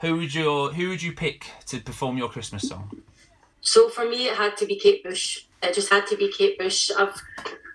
[0.00, 3.00] who would your who would you pick to perform your Christmas song?
[3.60, 5.44] So for me, it had to be Kate Bush.
[5.62, 6.90] It just had to be Kate Bush.
[6.98, 7.14] I've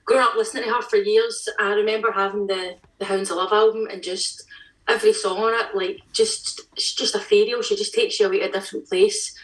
[0.04, 1.48] grown up listening to her for years.
[1.62, 4.44] I remember having the the Hounds of Love album and just
[4.88, 7.62] every song on it, like just it's just ethereal.
[7.62, 9.36] She just takes you away to a different place,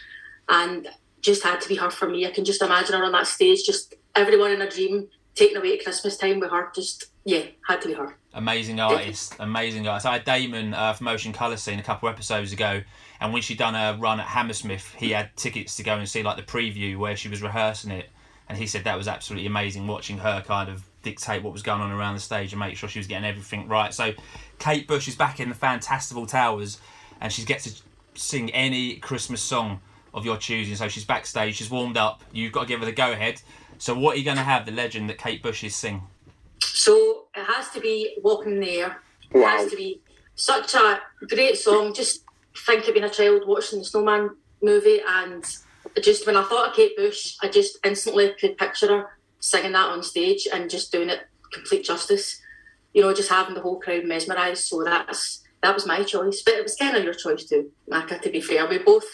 [0.48, 0.88] and
[1.20, 2.26] just had to be her for me.
[2.26, 5.74] I can just imagine her on that stage, just everyone in a dream, taken away
[5.74, 6.70] at Christmas time with her.
[6.74, 8.16] Just yeah, had to be her.
[8.34, 10.06] Amazing artist, amazing artist.
[10.06, 12.82] I had Damon uh, from Motion Colour Scene a couple episodes ago,
[13.20, 16.22] and when she done a run at Hammersmith, he had tickets to go and see
[16.22, 18.10] like the preview where she was rehearsing it,
[18.48, 21.80] and he said that was absolutely amazing watching her kind of dictate what was going
[21.80, 23.92] on around the stage and make sure she was getting everything right.
[23.94, 24.12] So,
[24.58, 26.78] Kate Bush is back in the Fantastival Towers,
[27.20, 27.82] and she gets to
[28.14, 29.80] sing any Christmas song
[30.14, 30.74] of your choosing.
[30.74, 32.22] So she's backstage, she's warmed up.
[32.32, 33.40] You've got to give her the go ahead.
[33.78, 36.02] So, what are you going to have the legend that Kate Bush is sing?
[36.60, 39.00] So it has to be Walking in the Air.
[39.32, 39.48] It Wow.
[39.58, 40.00] has to be
[40.34, 41.94] such a great song.
[41.94, 42.24] Just
[42.66, 44.30] think of being a child watching the Snowman
[44.62, 45.44] movie, and
[46.02, 49.88] just when I thought of Kate Bush, I just instantly could picture her singing that
[49.88, 51.20] on stage and just doing it
[51.52, 52.40] complete justice.
[52.92, 54.64] You know, just having the whole crowd mesmerised.
[54.64, 58.20] So that's that was my choice, but it was kind of your choice too, Macca.
[58.20, 59.06] To be fair, we both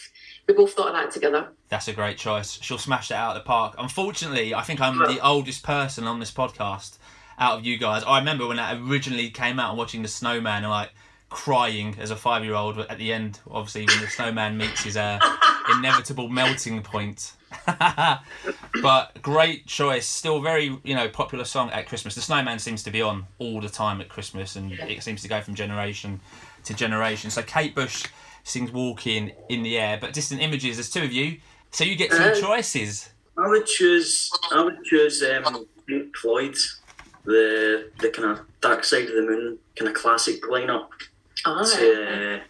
[0.46, 1.48] we both thought of that together.
[1.68, 2.58] That's a great choice.
[2.60, 3.74] She'll smash that out of the park.
[3.78, 6.98] Unfortunately, I think I'm the oldest person on this podcast
[7.38, 8.04] out of you guys.
[8.04, 10.90] I remember when that originally came out and watching the snowman and like
[11.34, 14.96] crying as a five year old at the end, obviously when the snowman meets his
[14.96, 15.18] uh,
[15.76, 17.32] inevitable melting point.
[18.82, 20.06] but great choice.
[20.06, 22.14] Still very, you know, popular song at Christmas.
[22.14, 25.28] The snowman seems to be on all the time at Christmas and it seems to
[25.28, 26.20] go from generation
[26.64, 27.30] to generation.
[27.30, 28.06] So Kate Bush
[28.44, 31.38] sings Walking in the Air, but distant images, there's two of you.
[31.72, 33.08] So you get two Uh, choices.
[33.36, 34.30] I would choose.
[34.52, 36.54] I would choose um, Pink Floyd,
[37.24, 40.90] the the kind of Dark Side of the Moon kind of classic lineup
[41.46, 42.40] Ah, to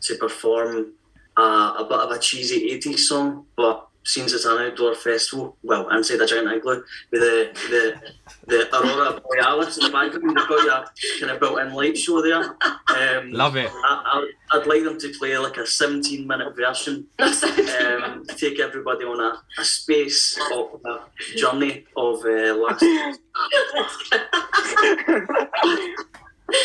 [0.00, 0.92] to perform
[1.36, 5.88] a, a bit of a cheesy '80s song, but since it's an outdoor festival, well,
[5.90, 8.12] inside a giant igloo with the the
[8.46, 10.84] the Aurora Borealis in the background, they've got your
[11.20, 12.54] kind of built-in light show there.
[12.94, 13.70] Um, Love it.
[13.72, 19.04] I, I, I'd like them to play like a 17 minute version um, take everybody
[19.04, 21.00] on a, a space of a
[21.36, 22.84] journey of uh, last.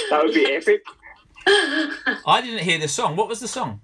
[0.10, 0.84] That would be epic.
[2.26, 3.16] I didn't hear the song.
[3.16, 3.82] What was the song?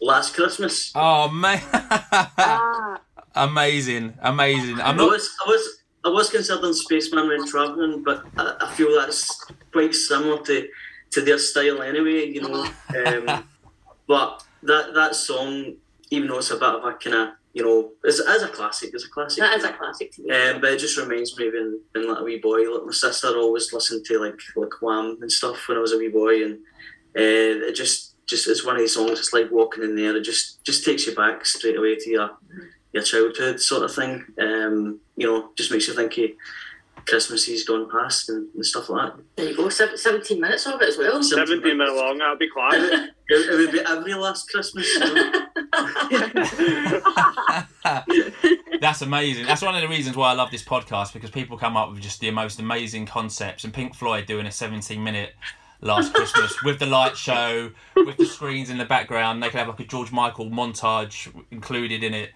[0.00, 0.92] Last Christmas.
[0.94, 3.00] Oh man, Ah,
[3.34, 4.80] amazing, amazing.
[4.80, 8.94] I'm I was, I was, I was considering Spaceman when travelling, but I, I feel
[8.94, 10.68] that's quite similar to,
[11.12, 12.26] to their style anyway.
[12.26, 12.64] You know,
[13.06, 13.44] um,
[14.06, 15.76] but that that song,
[16.10, 18.90] even though it's a bit of a kind of you know, it's, it's a classic.
[18.92, 19.38] It's a classic.
[19.38, 20.30] that is a classic to me.
[20.30, 22.92] Um, but it just reminds me of when, when like a wee boy, like my
[22.92, 26.44] sister always listened to like like Wham and stuff when I was a wee boy,
[26.44, 26.58] and
[27.18, 29.18] it just just it's one of these songs.
[29.18, 30.16] It's like walking in there.
[30.16, 32.30] It just just takes you back straight away to your
[32.92, 34.24] your childhood sort of thing.
[34.38, 36.30] Um, you know, just makes you think of
[37.06, 39.22] Christmases gone past and, and stuff like that.
[39.36, 39.68] There you go.
[39.68, 41.22] Seven, 17 minutes of it as well.
[41.22, 42.74] 17 minutes long, that'll be class.
[43.28, 44.86] It, it would be every last Christmas.
[44.94, 45.46] You know?
[48.80, 49.46] That's amazing.
[49.46, 52.00] That's one of the reasons why I love this podcast because people come up with
[52.00, 53.64] just the most amazing concepts.
[53.64, 55.34] And Pink Floyd doing a 17 minute
[55.80, 59.42] last Christmas with the light show, with the screens in the background.
[59.42, 62.30] They could have like a George Michael montage included in it.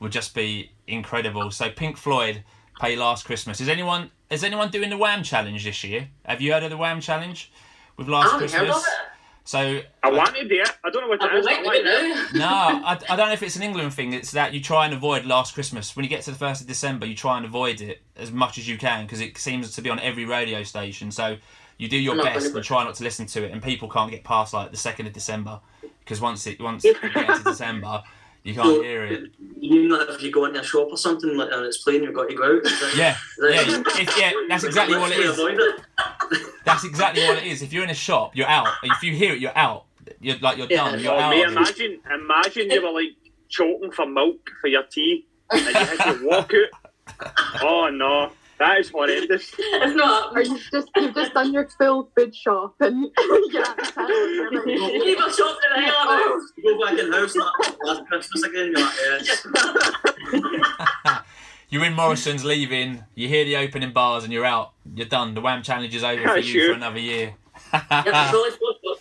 [0.00, 1.50] Would just be incredible.
[1.50, 2.42] So Pink Floyd
[2.78, 3.60] play Last Christmas.
[3.60, 6.08] Is anyone is anyone doing the Wham challenge this year?
[6.24, 7.52] Have you heard of the Wham challenge
[7.96, 8.76] with I Last haven't heard Christmas?
[8.76, 9.10] of it.
[9.46, 10.70] So I want to do it.
[10.82, 11.46] I don't know what I've it is.
[11.46, 12.38] been but I waiting want to to do do it it.
[12.38, 14.12] no, I, I don't know if it's an England thing.
[14.14, 15.94] It's that you try and avoid Last Christmas.
[15.94, 18.56] When you get to the first of December, you try and avoid it as much
[18.58, 21.10] as you can because it seems to be on every radio station.
[21.10, 21.36] So
[21.78, 24.24] you do your best and try not to listen to it, and people can't get
[24.24, 25.60] past like the second of December
[26.00, 28.02] because once it once you get to December,
[28.42, 29.30] you can't hear it.
[29.58, 32.14] You know, if you go into a shop or something like, and it's playing, you've
[32.14, 32.64] got to go out.
[32.64, 33.16] Is that- Yeah,
[33.48, 34.32] is yeah, if, yeah.
[34.48, 35.38] That's exactly what it Literally is.
[35.38, 36.46] avoid it.
[36.64, 37.62] That's exactly what it is.
[37.62, 38.68] If you're in a shop, you're out.
[38.82, 39.84] If you hear it, you're out.
[40.20, 40.90] You're like you're Yeah.
[40.90, 41.00] done.
[41.00, 41.30] You're Oh, out.
[41.30, 41.56] mate, of it.
[41.56, 43.14] imagine, imagine you were like
[43.48, 47.32] choking for milk for your tea and you had to walk out.
[47.62, 49.52] Oh no, that is horrendous.
[49.58, 53.10] It's not Or you've just you've just done your full food shop and
[53.50, 56.42] yeah, Leave a shop in the hell of it.
[56.56, 59.46] You go back in house like, last Christmas again, you're like, yes.
[61.70, 64.74] You're in Morrison's leaving, you hear the opening bars and you're out.
[64.94, 65.34] You're done.
[65.34, 66.68] The Wham challenge is over for you sure.
[66.68, 67.34] for another year.
[67.72, 68.96] Yeah, totally spot on.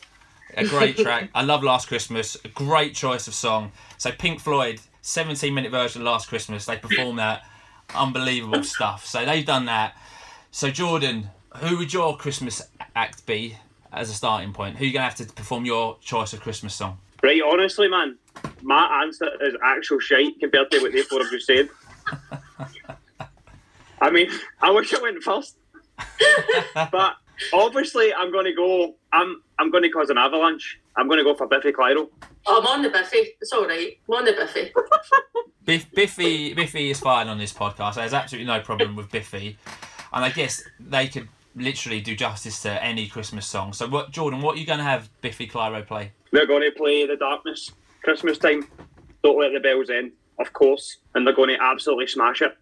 [0.57, 1.29] a great track.
[1.35, 2.35] I love Last Christmas.
[2.43, 3.71] A great choice of song.
[3.99, 6.65] So Pink Floyd, 17 minute version of Last Christmas.
[6.65, 7.43] They perform that.
[7.95, 9.05] Unbelievable stuff.
[9.05, 9.95] So they've done that.
[10.51, 12.61] So Jordan, who would your Christmas
[12.95, 13.57] act be
[13.91, 14.77] as a starting point?
[14.77, 16.99] Who are you gonna have to perform your choice of Christmas song?
[17.21, 18.17] Right, honestly, man,
[18.61, 21.69] my answer is actual shite compared to what they four have just said.
[24.01, 24.29] I mean,
[24.61, 25.55] I wish I went first,
[26.91, 27.15] but
[27.53, 28.95] obviously, I'm going to go.
[29.13, 30.79] I'm I'm going to cause an avalanche.
[30.95, 32.09] I'm going to go for Biffy Clyro.
[32.45, 33.35] Oh, I'm on the Biffy.
[33.41, 33.97] It's all right.
[34.07, 34.71] I'm on the Biffy.
[35.65, 37.95] Biff, Biffy, Biffy is fine on this podcast.
[37.95, 39.57] There's absolutely no problem with Biffy,
[40.11, 43.71] and I guess they could literally do justice to any Christmas song.
[43.71, 44.41] So, what, Jordan?
[44.41, 46.11] What are you going to have Biffy Clyro play?
[46.31, 47.71] They're going to play The Darkness,
[48.03, 48.67] Christmas time.
[49.23, 52.57] Don't let the bells end, of course, and they're going to absolutely smash it.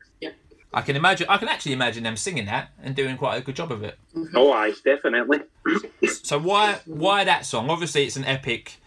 [0.74, 1.28] I can imagine.
[1.30, 3.98] I can actually imagine them singing that and doing quite a good job of it.
[4.34, 5.40] Oh, I definitely.
[6.24, 7.70] So why why that song?
[7.70, 8.78] Obviously, it's an epic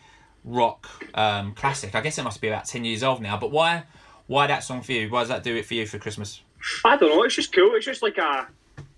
[0.44, 1.94] rock um, classic.
[1.94, 3.36] I guess it must be about ten years old now.
[3.36, 3.84] But why
[4.26, 5.10] why that song for you?
[5.10, 6.40] Why does that do it for you for Christmas?
[6.84, 7.22] I don't know.
[7.22, 7.74] It's just cool.
[7.74, 8.46] It's just like a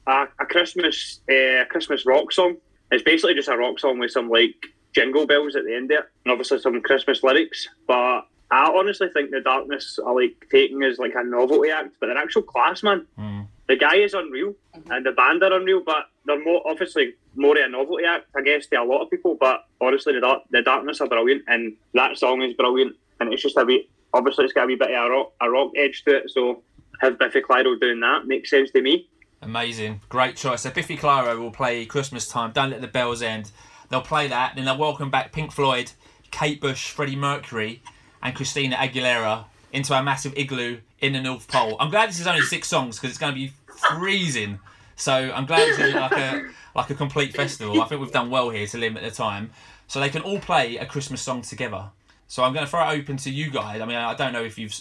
[0.06, 2.56] a, a Christmas uh, Christmas rock song.
[2.92, 4.54] It's basically just a rock song with some like
[4.94, 7.68] jingle bells at the end of it, and obviously some Christmas lyrics.
[7.86, 12.06] But I honestly think the Darkness are like taking as like a novelty act, but
[12.06, 13.06] they're actual class, man.
[13.18, 13.46] Mm.
[13.68, 14.54] The guy is unreal,
[14.90, 18.42] and the band are unreal, but they're more obviously more of a novelty act, I
[18.42, 19.36] guess, to a lot of people.
[19.38, 23.42] But honestly, the dark, the Darkness are brilliant, and that song is brilliant, and it's
[23.42, 23.88] just a wee.
[24.14, 26.62] Obviously, it's got a wee bit of a rock, a rock edge to it, so
[27.00, 29.08] have Biffy Clyro doing that makes sense to me.
[29.42, 30.62] Amazing, great choice.
[30.62, 32.52] So Biffy Clyro will play Christmas time.
[32.52, 33.50] Don't let the bells end.
[33.90, 35.92] They'll play that, then they'll welcome back Pink Floyd,
[36.30, 37.82] Kate Bush, Freddie Mercury,
[38.22, 41.76] and Christina Aguilera into our massive igloo in the North Pole.
[41.80, 43.52] I'm glad this is only six songs because it's going to be
[43.98, 44.58] freezing.
[44.96, 47.80] So I'm glad this is like a like a complete festival.
[47.82, 49.50] I think we've done well here to limit the time,
[49.88, 51.90] so they can all play a Christmas song together.
[52.28, 53.80] So I'm going to throw it open to you guys.
[53.80, 54.74] I mean, I don't know if you've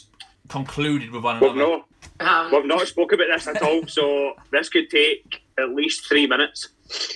[0.48, 1.82] concluded with one We've another.
[2.20, 6.08] not, Um, we've not spoke about this at all, so this could take at least
[6.08, 6.70] three minutes.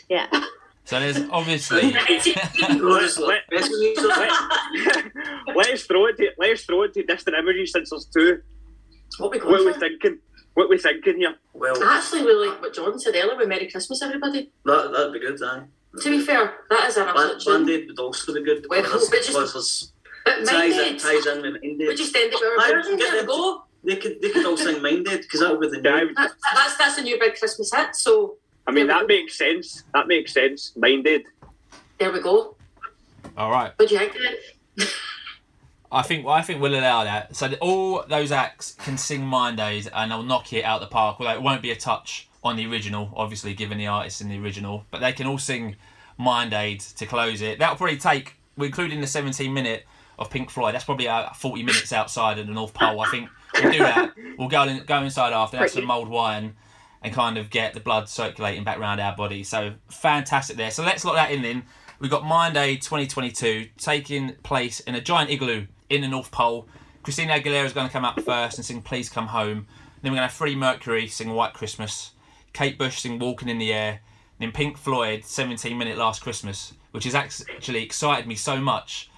[0.09, 0.27] Yeah.
[0.89, 1.91] So there's obviously.
[1.91, 4.05] Go just Let- best music.
[5.55, 6.17] let's throw it.
[6.17, 8.41] To, let's throw it to distant images since there's two.
[9.19, 9.79] what we What are going we for?
[9.81, 10.17] thinking?
[10.55, 11.35] What are we thinking here?
[11.53, 14.51] Well, actually really like what Jordan said earlier with Merry Christmas, everybody.
[14.65, 15.61] that, that'd be good, aye.
[16.01, 17.65] To be fair, that is an Band, absolute tune.
[17.67, 18.65] Band-Aid would also be good.
[18.67, 19.93] Well, because, but just- because there's-
[20.25, 21.97] But ties, in, ties in with we Mind Aid.
[21.97, 23.63] just ended with Aye, our get There we them go.
[23.83, 26.13] They could, they could all sing Mind Aid because that would be the Yeah, new.
[26.15, 28.37] That's, that's, that's a new big Christmas hit, so
[28.69, 29.83] I mean, that makes sense.
[29.95, 30.73] That makes sense.
[30.77, 31.25] Mind Aid.
[31.97, 32.55] there we go.
[33.35, 33.73] All right.
[33.77, 34.15] What do you think
[34.77, 34.87] of?
[35.91, 37.35] I think I think we'll allow that.
[37.35, 40.85] So that all those acts can sing Mind Aid and they'll knock it out the
[40.85, 41.17] park.
[41.19, 44.37] Although it won't be a touch on the original, obviously, given the artists in the
[44.37, 44.85] original.
[44.91, 45.75] But they can all sing
[46.19, 47.57] Mind Aid to close it.
[47.57, 49.87] That'll probably take, including the 17 minute
[50.19, 50.75] of Pink Floyd.
[50.75, 53.01] That's probably uh, 40 minutes outside of the North Pole.
[53.01, 54.13] I think we'll do that.
[54.37, 56.55] We'll go in, go inside after, have some mulled wine,
[57.01, 59.43] and kind of get the blood circulating back around our body.
[59.43, 60.71] So fantastic there.
[60.71, 61.63] So let's lock that in then.
[61.99, 66.67] We've got Mind Aid 2022 taking place in a giant igloo in the North Pole.
[67.03, 69.67] Christina Aguilera is going to come up first and sing Please Come Home.
[70.01, 72.11] Then we're going to have Freddie Mercury sing White Christmas.
[72.53, 74.01] Kate Bush sing Walking in the Air.
[74.39, 79.09] Then Pink Floyd 17 Minute Last Christmas, which has actually excited me so much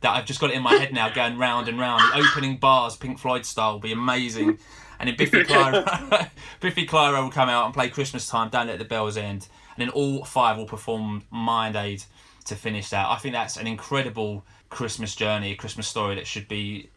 [0.00, 2.02] that I've just got it in my head now going round and round.
[2.12, 4.58] The opening bars, Pink Floyd style, will be amazing.
[4.98, 6.30] And then Biffy Clyro,
[6.60, 9.46] Biffy Clyro will come out and play Christmas Time, Don't Let the Bells End.
[9.76, 12.02] And then all five will perform Mind Aid
[12.46, 13.06] to finish that.
[13.06, 16.90] I think that's an incredible Christmas journey, a Christmas story that should be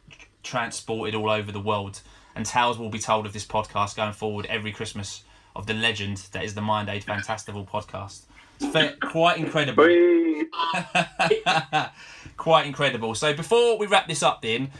[0.43, 2.01] transported all over the world.
[2.35, 5.23] And tales will be told of this podcast going forward every Christmas
[5.55, 8.21] of the legend that is the Mind Aid Fantastival podcast.
[8.61, 9.83] It's quite incredible.
[12.37, 13.15] Quite incredible.
[13.15, 14.71] So before we wrap this up, then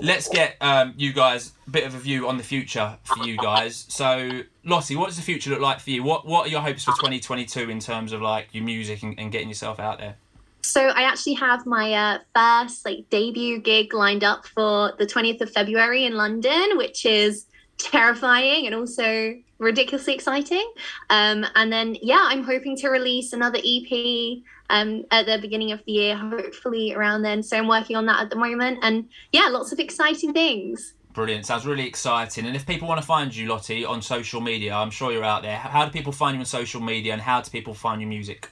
[0.00, 3.36] let's get um, you guys a bit of a view on the future for you
[3.36, 3.86] guys.
[3.88, 6.02] So Lottie, what does the future look like for you?
[6.02, 9.32] What What are your hopes for 2022 in terms of like your music and, and
[9.32, 10.16] getting yourself out there?
[10.62, 15.40] So I actually have my uh, first like debut gig lined up for the 20th
[15.40, 17.46] of February in London, which is
[17.78, 20.72] terrifying and also ridiculously exciting.
[21.10, 24.38] Um, and then yeah, I'm hoping to release another EP
[24.70, 27.42] um, at the beginning of the year, hopefully around then.
[27.42, 30.94] So I'm working on that at the moment, and yeah, lots of exciting things.
[31.12, 31.46] Brilliant.
[31.46, 32.44] Sounds really exciting.
[32.44, 35.42] And if people want to find you, Lottie, on social media, I'm sure you're out
[35.42, 35.56] there.
[35.56, 38.50] How do people find you on social media and how do people find your music?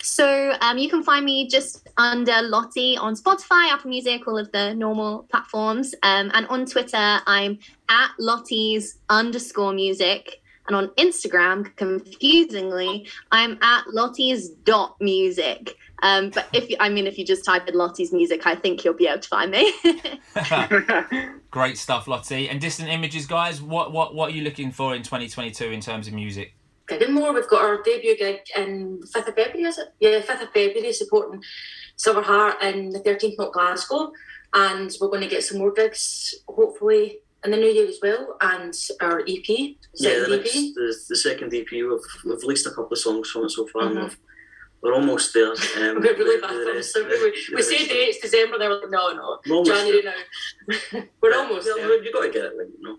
[0.00, 4.50] So um, you can find me just under Lottie on Spotify, Apple Music, all of
[4.52, 5.94] the normal platforms.
[6.02, 7.58] Um, and on Twitter, I'm
[7.88, 10.40] at Lottie's underscore music.
[10.68, 15.76] And on Instagram, confusingly, I'm at Lottie's dot music.
[16.02, 18.84] Um, but if you, I mean, if you just type in Lottie's music, I think
[18.84, 19.72] you'll be able to find me.
[21.50, 22.48] Great stuff, Lottie.
[22.48, 23.62] And distant images, guys.
[23.62, 26.55] What what what are you looking for in 2022 in terms of music?
[26.88, 27.32] Gigging more.
[27.32, 29.88] We've got our debut gig in 5th of February, is it?
[30.00, 31.42] Yeah, 5th of February, supporting
[31.96, 34.12] Silver Heart in the 13th of Glasgow.
[34.54, 38.36] And we're going to get some more gigs, hopefully, in the new year as well.
[38.40, 40.44] And our EP, Yeah, the, EP.
[40.44, 41.82] next, the, the second EP, we've,
[42.24, 43.82] we've released a couple of songs from it so far.
[43.88, 44.02] and Mhm.
[44.04, 44.18] we've,
[44.82, 45.52] we're almost there.
[45.78, 46.94] Um, We're really the- bad the rest-.
[46.94, 47.08] We, we,
[47.50, 50.12] the rest- dates December, they're like, no, no, January now.
[51.20, 52.02] we're Yeah, almost yeah, there.
[52.02, 52.98] You got to get it right, you know.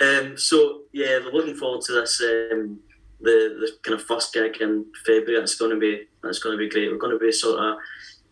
[0.00, 2.20] Um, so yeah, we're looking forward to this.
[2.20, 2.80] Um,
[3.22, 5.42] the the kind of first gig in February.
[5.42, 6.90] It's going to be that's going to be great.
[6.90, 7.76] We're going to be sort of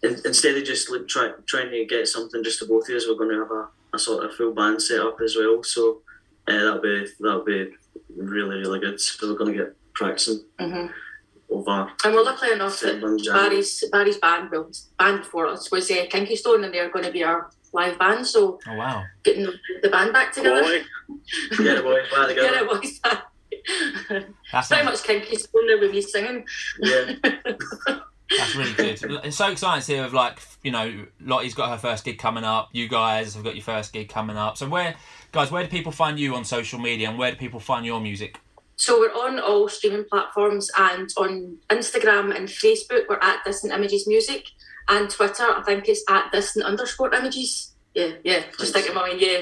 [0.03, 3.07] in, instead of just like try, trying to get something just to both of us,
[3.09, 5.63] we're going to have a, a sort of full band set up as well.
[5.63, 6.01] So
[6.49, 7.71] uh, that'll be that'll be
[8.17, 9.01] really really good.
[9.01, 10.87] So we're going to get practicing hmm
[11.53, 11.91] over.
[12.05, 13.17] And we're lucky enough that December.
[13.33, 17.11] Barry's, Barry's band, well, band before us, was uh, Kinky Stone, and they're going to
[17.11, 18.25] be our live band.
[18.25, 19.03] So Oh wow.
[19.25, 20.61] getting the, the band back together.
[20.61, 20.85] Quality.
[21.59, 22.03] Get it, boys.
[22.11, 22.57] Back Yeah, together.
[22.59, 23.01] it was
[24.09, 24.27] that.
[24.53, 26.45] That's Pretty much Kinky Stone there with me singing.
[26.79, 27.13] Yeah.
[28.37, 29.03] That's really good.
[29.25, 32.45] It's so exciting to hear of like you know Lottie's got her first gig coming
[32.45, 32.69] up.
[32.73, 34.57] You guys have got your first gig coming up.
[34.57, 34.95] So where,
[35.33, 38.01] guys, where do people find you on social media and where do people find your
[38.01, 38.39] music?
[38.77, 44.07] So we're on all streaming platforms and on Instagram and Facebook we're at Distant Images
[44.07, 44.47] Music
[44.89, 47.73] and Twitter I think it's at Distant underscore Images.
[47.95, 48.41] Yeah, yeah.
[48.59, 48.87] Just Thanks.
[48.87, 49.41] thinking, my yeah.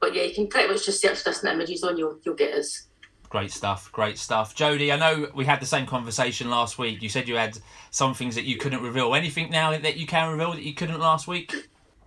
[0.00, 2.86] But yeah, you can pretty much just search Distant Images on you'll you'll get us.
[3.30, 4.56] Great stuff, great stuff.
[4.56, 7.00] Jodi, I know we had the same conversation last week.
[7.00, 7.56] You said you had
[7.92, 9.14] some things that you couldn't reveal.
[9.14, 11.54] Anything now that you can reveal that you couldn't last week?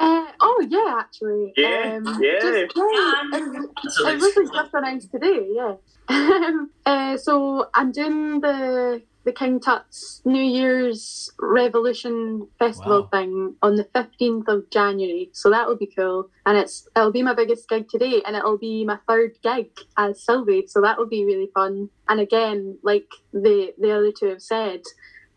[0.01, 1.53] Uh, oh yeah, actually.
[1.55, 2.39] Yeah, um, yeah.
[2.41, 5.47] Just, yeah it, That's it a was just announced today.
[5.53, 5.75] Yeah.
[6.09, 13.09] Um, uh, so I'm doing the the King Tut's New Year's Revolution Festival Wow.
[13.11, 15.29] thing on the 15th of January.
[15.33, 18.57] So that will be cool, and it's it'll be my biggest gig today, and it'll
[18.57, 20.69] be my third gig as Silvi.
[20.69, 21.89] So that will be really fun.
[22.09, 24.81] And again, like the the other two have said,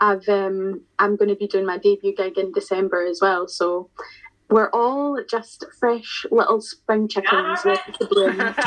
[0.01, 3.49] I've um I'm going to be doing my debut gig in December as well.
[3.49, 3.91] So
[4.49, 8.37] we're all just fresh little spring chickens ready to bloom.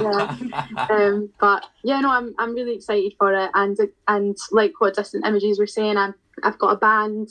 [0.00, 0.86] Yeah.
[0.90, 3.76] um, but yeah, no, I'm I'm really excited for it, and
[4.08, 7.28] and like what distant images were saying, I'm I've got a band.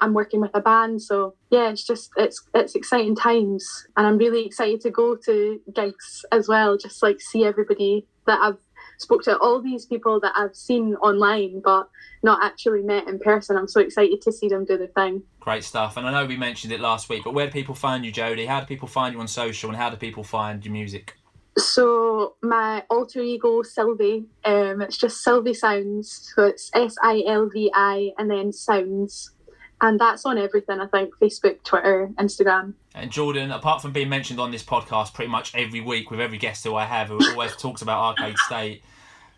[0.00, 4.18] I'm working with a band, so yeah, it's just it's it's exciting times, and I'm
[4.18, 6.76] really excited to go to gigs as well.
[6.76, 8.58] Just like see everybody that I've
[9.00, 11.88] spoke to, all these people that I've seen online, but
[12.22, 13.56] not actually met in person.
[13.56, 15.22] I'm so excited to see them do their thing.
[15.40, 15.96] Great stuff.
[15.96, 18.46] And I know we mentioned it last week, but where do people find you, Jodi?
[18.46, 21.16] How do people find you on social and how do people find your music?
[21.58, 26.32] So my alter ego Silvi, um, it's just Silvi Sounds.
[26.34, 29.32] So it's S I L V I and then Sounds,
[29.80, 30.80] and that's on everything.
[30.80, 32.74] I think Facebook, Twitter, Instagram.
[32.94, 36.38] And Jordan, apart from being mentioned on this podcast pretty much every week with every
[36.38, 38.82] guest who I have, who always talks about Arcade State,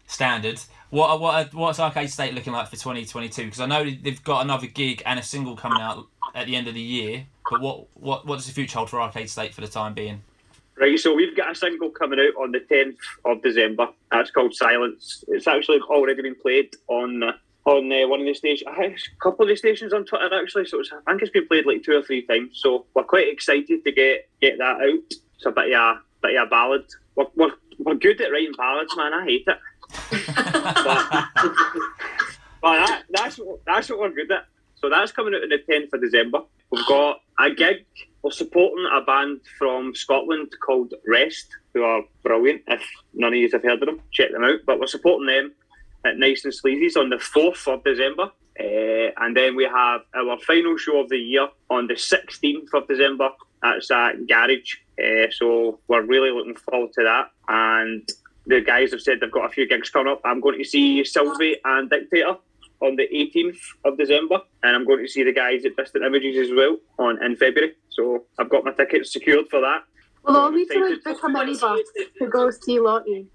[0.06, 3.44] standards, What what what's Arcade State looking like for 2022?
[3.44, 6.68] Because I know they've got another gig and a single coming out at the end
[6.68, 7.26] of the year.
[7.50, 10.22] But what what what does the future hold for Arcade State for the time being?
[10.76, 13.88] Right, so we've got a single coming out on the 10th of December.
[14.10, 15.22] That's called Silence.
[15.28, 17.32] It's actually already been played on uh,
[17.64, 20.66] on uh, one of the stations, a couple of the stations on Twitter actually.
[20.66, 22.60] So I think it's been played like two or three times.
[22.60, 24.98] So we're quite excited to get get that out.
[25.10, 26.86] It's a bit of a bit of a ballad.
[27.14, 29.14] We're, we're, we're good at writing ballads, man.
[29.14, 29.58] I hate it.
[30.10, 31.28] but
[32.62, 34.46] but that, that's that's what we're good at.
[34.76, 36.40] So that's coming out on the 10th of December.
[36.72, 37.86] We've got a gig.
[38.22, 42.62] We're supporting a band from Scotland called Rest, who are brilliant.
[42.66, 42.82] If
[43.14, 44.60] none of you have heard of them, check them out.
[44.66, 45.52] But we're supporting them
[46.04, 48.30] at Nice and Sleazy's on the 4th of December.
[48.58, 52.86] Uh, and then we have our final show of the year on the 16th of
[52.88, 53.30] December.
[53.62, 54.76] That's at Garage.
[54.98, 57.30] Uh, so we're really looking forward to that.
[57.48, 58.08] And
[58.46, 60.20] the guys have said they've got a few gigs coming up.
[60.24, 62.36] I'm going to see Silvi and Dictator
[62.80, 66.48] on the 18th of December, and I'm going to see the guys at Distant Images
[66.48, 67.74] as well on in February.
[67.90, 69.84] So I've got my tickets secured for that.
[70.24, 71.80] Well, all need to like book a minibus
[72.18, 73.26] to go see Lottie.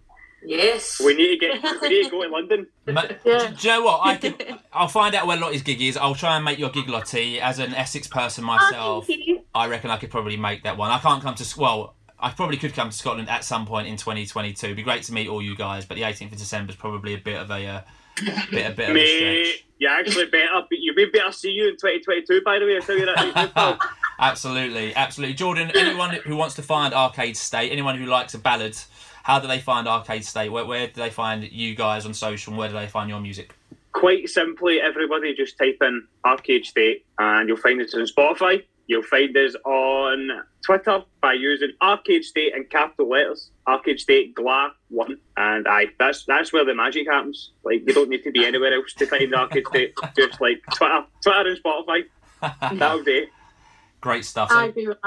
[0.43, 1.01] Yes.
[1.03, 1.81] We need to get.
[1.81, 2.67] We need to go to London.
[2.87, 3.39] Ma- Yeah.
[3.49, 4.01] do, do you know what?
[4.05, 4.35] I can.
[4.71, 5.97] I'll find out where Lottie's gig is.
[5.97, 7.39] I'll try and make your gig, Lottie.
[7.41, 9.37] As an Essex person myself, Oh.
[9.55, 10.91] I reckon I could probably make that one.
[10.91, 11.95] I can't come to well.
[12.19, 14.65] I probably could come to Scotland at some point in 2022.
[14.67, 17.13] It'd be great to meet all you guys, but the 18th of December is probably
[17.13, 17.81] a bit of a uh,
[18.49, 19.65] bit, a bit of a Mate, stretch.
[19.77, 20.63] you actually better.
[20.71, 22.41] You we better see you in 2022.
[22.43, 23.15] By the way, I tell you that.
[23.17, 23.79] right now, pal.
[24.19, 25.35] Absolutely, absolutely.
[25.35, 28.75] Jordan, anyone who wants to find Arcade State, anyone who likes a ballad,
[29.27, 30.49] how do they find Arcade State?
[30.53, 32.53] Where, where do they find you guys on social?
[32.53, 33.53] and Where do they find your music?
[33.91, 38.63] Quite simply, everybody just type in Arcade State, and you'll find us on Spotify.
[38.87, 43.51] You'll find us on Twitter by using Arcade State in capital letters.
[43.67, 45.87] Arcade State Gla One, and I.
[45.99, 47.51] That's that's where the magic happens.
[47.65, 49.93] Like you don't need to be anywhere else to find Arcade State.
[50.17, 52.03] Just like Twitter, Twitter and Spotify.
[52.79, 53.27] That'll do.
[53.99, 54.47] Great stuff.
[54.51, 54.99] I So agree with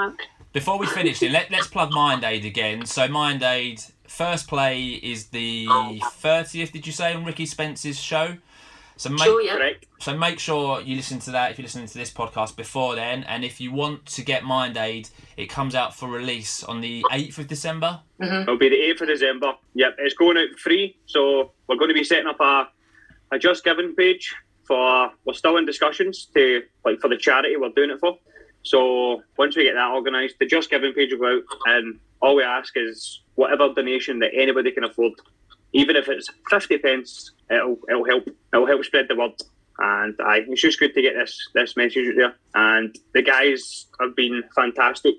[0.53, 2.85] before we finish, then let, let's plug Mind Aid again.
[2.85, 6.71] So Mind Aid first play is the 30th.
[6.71, 8.37] Did you say on Ricky Spence's show?
[8.97, 9.71] So make Sure, yeah.
[9.99, 13.23] So make sure you listen to that if you're listening to this podcast before then.
[13.23, 17.03] And if you want to get Mind Aid, it comes out for release on the
[17.09, 17.99] 8th of December.
[18.21, 18.41] Mm-hmm.
[18.43, 19.53] It'll be the 8th of December.
[19.73, 20.97] Yep, it's going out free.
[21.05, 22.67] So we're going to be setting up a,
[23.31, 24.35] a Just Giving page
[24.65, 28.19] for, we're still in discussions to, like, for the charity we're doing it for.
[28.63, 32.35] So once we get that organised, the Just Giving page will go out, and all
[32.35, 35.13] we ask is whatever donation that anybody can afford,
[35.73, 38.27] even if it's 50 pence, it'll, it'll help.
[38.53, 39.33] It'll help spread the word.
[39.79, 42.35] And I, it's just good to get this this message out there.
[42.53, 45.15] And the guys have been fantastic,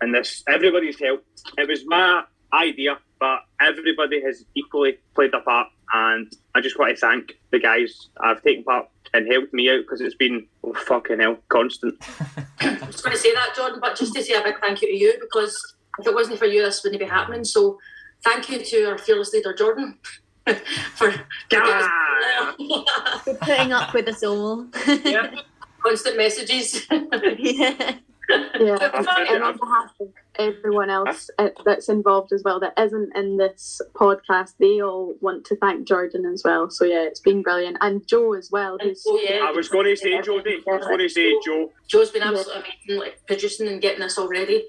[0.00, 1.24] and this everybody's helped.
[1.56, 5.68] It was my idea, but everybody has equally played their part.
[5.94, 9.82] And I just want to thank the guys have taken part and helped me out
[9.82, 11.94] because it's been oh, fucking hell constant.
[12.60, 14.88] I was going to say that, Jordan, but just to say a big thank you
[14.88, 17.44] to you because if it wasn't for you, this wouldn't be happening.
[17.44, 17.78] So
[18.24, 19.98] thank you to our fearless leader, Jordan,
[20.94, 21.12] for
[21.48, 21.90] giving us
[23.24, 24.66] For putting up with us all.
[25.04, 25.34] yeah,
[25.82, 26.86] constant messages.
[27.38, 27.96] yeah.
[28.58, 28.78] Yeah.
[29.28, 33.82] And on behalf of everyone else uh, that's involved as well that isn't in this
[33.94, 36.70] podcast, they all want to thank Jordan as well.
[36.70, 38.78] So yeah, it's been brilliant, and Joe as well.
[38.80, 39.44] Who's Oh, yeah.
[39.44, 42.62] I was going to say, Jodi, I was going to say, Joe, Joe's been absolutely
[42.86, 44.68] amazing, like producing and getting this already.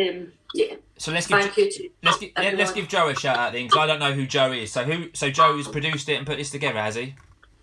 [0.00, 3.14] Um, yeah, So let's give thank you let's give, oh, let, us give Joe a
[3.14, 4.72] shout out then because I don't know who Joe is.
[4.72, 5.10] So who?
[5.12, 5.72] So Joe's oh.
[5.72, 7.14] produced it and put this together, has he?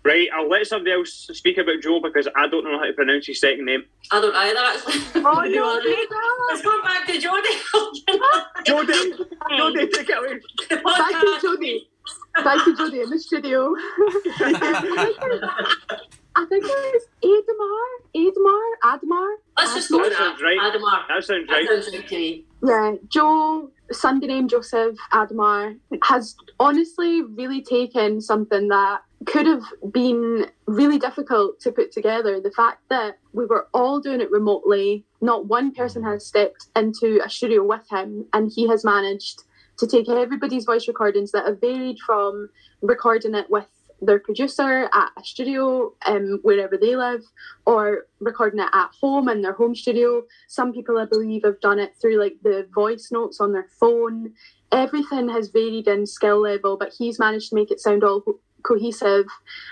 [0.06, 0.28] right?
[0.34, 3.40] I'll let somebody else speak about Joe because I don't know how to pronounce his
[3.40, 3.84] second name.
[4.10, 5.22] I don't either actually.
[5.26, 5.80] Oh You no,
[6.50, 7.48] Let's go back to Jodi.
[8.64, 9.12] Jodi,
[9.56, 10.40] Jodi, take it away.
[10.68, 11.40] The Back to podcast.
[11.42, 11.88] Jodi.
[12.44, 13.74] Back to Jodi in the studio.
[16.38, 19.28] I think it's Adamar, Adamar, Adamar.
[19.58, 20.44] Let's just go That with sounds that.
[20.44, 20.58] right.
[20.62, 21.04] Adamar.
[21.08, 21.66] That sounds That right.
[21.68, 22.44] sounds right to me.
[22.66, 29.62] Yeah, Joe, Sunday name Joseph Admar, has honestly really taken something that could have
[29.92, 32.40] been really difficult to put together.
[32.40, 37.20] The fact that we were all doing it remotely, not one person has stepped into
[37.24, 39.44] a studio with him, and he has managed
[39.78, 42.48] to take everybody's voice recordings that have varied from
[42.82, 43.68] recording it with
[44.00, 47.22] their producer at a studio um, wherever they live
[47.64, 50.22] or recording it at home in their home studio.
[50.48, 54.32] Some people i believe have done it through like the voice notes on their phone.
[54.72, 58.40] Everything has varied in skill level but he's managed to make it sound all co-
[58.62, 59.26] cohesive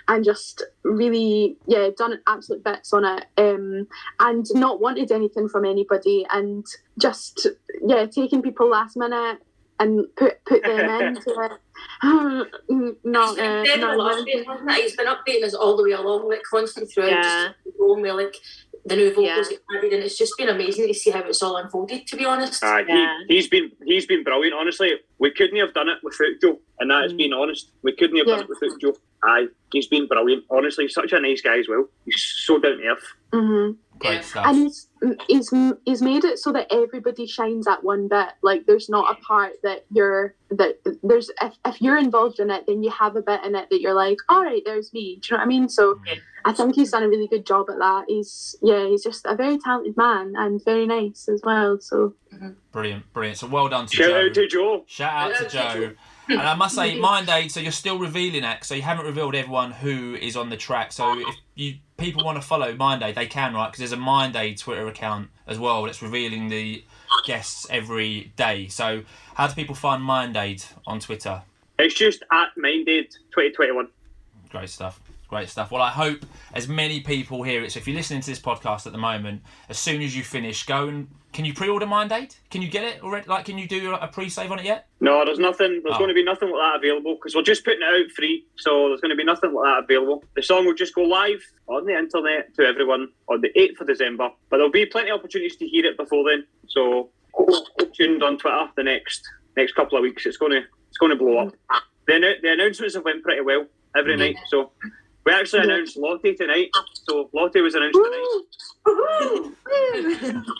[0.09, 3.87] and just really yeah done absolute bits on it um,
[4.21, 6.65] and not wanted anything from anybody and
[6.99, 7.49] just
[7.85, 9.39] yeah taking people last minute
[9.81, 11.53] and put put them into it.
[13.05, 14.83] not, uh, He's been not updating, hasn't he?
[14.83, 17.49] He's been updating us all the way along, like constantly throughout, Yeah.
[17.65, 18.37] just going where like
[18.87, 19.79] the new vocals Yeah.
[19.79, 22.07] added, and it's just been amazing to see how it's all unfolded.
[22.07, 23.19] To be honest, Aye, Yeah.
[23.29, 24.55] he, he's been he's been brilliant.
[24.55, 27.17] Honestly, we couldn't have done it without Joe, and that is Mm.
[27.19, 27.71] being honest.
[27.83, 28.97] We couldn't have done it without Joe.
[29.27, 30.45] Aye, he's been brilliant.
[30.51, 31.87] Honestly, such a nice guy as well.
[32.05, 33.07] He's so down to earth.
[33.33, 33.71] hmm
[34.01, 34.21] Great Yeah.
[34.23, 34.47] stuff.
[34.49, 34.89] And he's
[35.29, 35.53] he's
[35.85, 38.29] he's made it so that everybody shines at one bit.
[38.43, 42.65] Like there's not a part that you're that there's if, if you're involved in it,
[42.67, 45.21] then you have a bit in it that you're like, all right, there's me.
[45.23, 45.69] Do you know what I mean?
[45.69, 46.15] So Yeah.
[46.45, 48.05] I think he's done a really good job at that.
[48.09, 51.79] He's yeah, he's just a very talented man and very nice as well.
[51.81, 52.15] So
[52.73, 53.39] Brilliant, brilliant.
[53.39, 54.27] So well done to Shout Joe.
[54.27, 54.85] out to Joe.
[54.87, 55.95] Shout out to Shout out to Joe.
[56.29, 59.35] And I must say, Mind Aid, so you're still revealing acts, so you haven't revealed
[59.35, 60.93] everyone who is on the track.
[60.93, 63.67] So if you people want to follow Mind Aid, they can, right?
[63.67, 66.85] Because there's a Mind Aid Twitter account as well that's revealing the
[67.27, 68.69] guests every day.
[68.69, 69.03] So
[69.35, 71.43] how do people find Mind Aid on Twitter?
[71.79, 73.89] It's just at Mind Aid 2021.
[74.51, 75.01] Great stuff.
[75.29, 75.71] Great stuff.
[75.73, 77.73] Well, I hope as many people hear it.
[77.73, 80.65] So if you're listening to this podcast at the moment, as soon as you finish,
[80.67, 82.37] go and can you pre-order Mind Aid?
[82.51, 83.27] Can you get it already?
[83.27, 84.87] Like, can you do a pre-save on it yet?
[85.01, 85.81] No, there's nothing.
[85.83, 85.99] There's Oh.
[85.99, 88.47] going to be nothing like that available because we're just putting it out free.
[88.57, 90.23] So there's going to be nothing like that available.
[90.37, 93.89] The song will just go live on the internet to everyone on the 8th of
[93.89, 94.31] December.
[94.51, 96.47] But there'll be plenty of opportunities to hear it before then.
[96.69, 97.11] So
[97.95, 100.27] tuned on Twitter the next next couple of weeks.
[100.27, 101.55] It's going to it's going to blow up.
[102.07, 103.67] The, the announcements have went pretty well
[103.97, 104.19] every Mhm.
[104.19, 104.37] night.
[104.49, 104.71] So
[105.25, 106.71] we actually announced Lottie tonight.
[106.93, 108.43] So Lottie was announced tonight.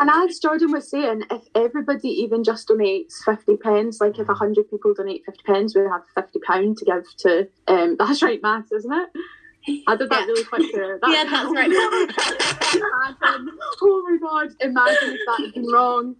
[0.00, 4.70] And as Jordan was saying, if everybody even just donates 50 pence, like if 100
[4.70, 8.72] people donate 50 pence, we have 50 pound to give to, um, that's right maths,
[8.72, 9.10] isn't it?
[9.86, 10.26] I did that Yeah.
[10.26, 10.98] really quick there.
[11.08, 11.70] Yeah, that's right.
[11.70, 13.50] imagine,
[13.82, 16.16] oh my god, imagine if that had been wrong.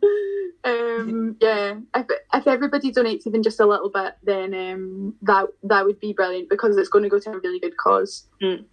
[0.64, 5.84] Um, yeah, if, if everybody donates even just a little bit, then um, that that
[5.84, 8.28] would be brilliant because it's going to go to a really good cause.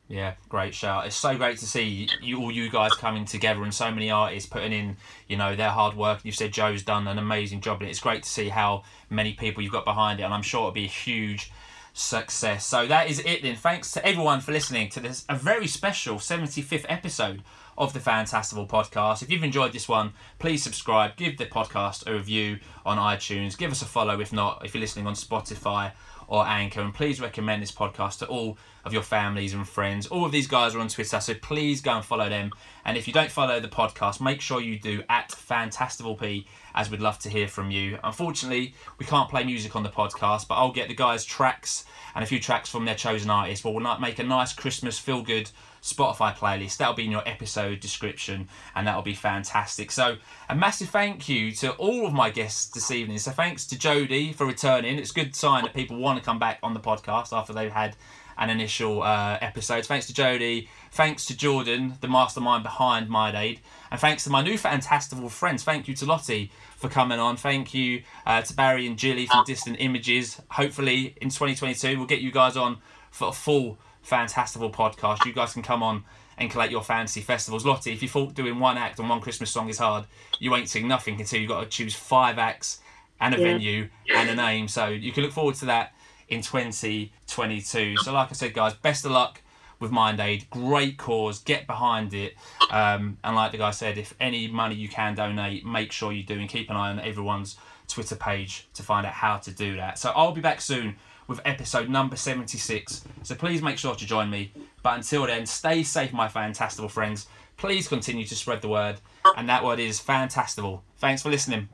[0.07, 1.07] Yeah, great shout.
[1.07, 4.49] It's so great to see you all you guys coming together and so many artists
[4.49, 4.97] putting in,
[5.27, 6.19] you know, their hard work.
[6.23, 9.63] You said Joe's done an amazing job and it's great to see how many people
[9.63, 11.51] you've got behind it and I'm sure it'll be a huge
[11.99, 12.65] success.
[12.65, 13.55] So that is it then.
[13.55, 17.43] Thanks to everyone for listening to this a very special 75th episode
[17.77, 19.21] of the Fantastival podcast.
[19.21, 23.71] If you've enjoyed this one, please subscribe, give the podcast a review on iTunes, give
[23.71, 25.91] us a follow if not, if you're listening on Spotify
[26.27, 28.57] or Anchor, and please recommend this podcast to all
[28.89, 30.07] of your families and friends.
[30.07, 32.49] All of these guys are on Twitter, so please go and follow them.
[32.85, 36.99] And if you don't follow the podcast, make sure you do at FantastivalP, as we'd
[36.99, 37.99] love to hear from you.
[38.03, 41.85] Unfortunately, we can't play music on the podcast, but I'll get the guys' tracks
[42.15, 43.61] and a few tracks from their chosen artists.
[43.61, 45.51] But we'll make a nice Christmas feel good
[45.83, 46.77] Spotify playlist.
[46.77, 49.91] That'll be in your episode description, and that'll be fantastic.
[49.91, 50.17] So,
[50.49, 53.19] a massive thank you to all of my guests this evening.
[53.19, 54.97] So, thanks to Jodi for returning.
[54.97, 57.71] It's a good sign that people want to come back on the podcast after they've
[57.71, 57.95] had
[58.39, 59.85] an initial uh, episode.
[59.85, 63.59] Thanks to Jodi, Thanks to Jordan, the mastermind behind Mind Aid.
[63.91, 65.63] And thanks to my new Fantastival friends.
[65.63, 67.37] Thank you to Lottie for coming on.
[67.37, 70.41] Thank you uh, to Barry and Jilly from Distant Images.
[70.51, 72.77] Hopefully, in 2022, we'll get you guys on
[73.11, 75.25] for a full Fantastival podcast.
[75.25, 76.03] You guys can come on
[76.37, 77.65] and collect your fantasy festivals.
[77.65, 80.05] Lottie, if you thought doing one act and one Christmas song is hard,
[80.39, 82.79] you ain't seen nothing until you've got to choose five acts
[83.21, 83.43] and a Yeah.
[83.43, 84.67] venue and a name.
[84.67, 85.93] So you can look forward to that
[86.29, 87.97] in 2022.
[87.97, 89.41] So, like I said, guys, best of luck
[89.79, 90.49] with Mind Aid.
[90.49, 91.39] Great cause.
[91.39, 92.35] Get behind it.
[92.71, 96.23] Um, and like the guy said, if any money you can donate, make sure you
[96.23, 97.55] do and keep an eye on everyone's
[97.87, 99.97] Twitter page to find out how to do that.
[99.97, 100.95] So I'll be back soon
[101.27, 103.05] with episode number 76.
[103.23, 104.51] So please make sure to join me.
[104.81, 107.27] But until then, stay safe, my Fantastival friends.
[107.57, 108.97] Please continue to spread the word.
[109.35, 110.81] And that word is Fantastival.
[110.97, 111.69] Thanks for listening.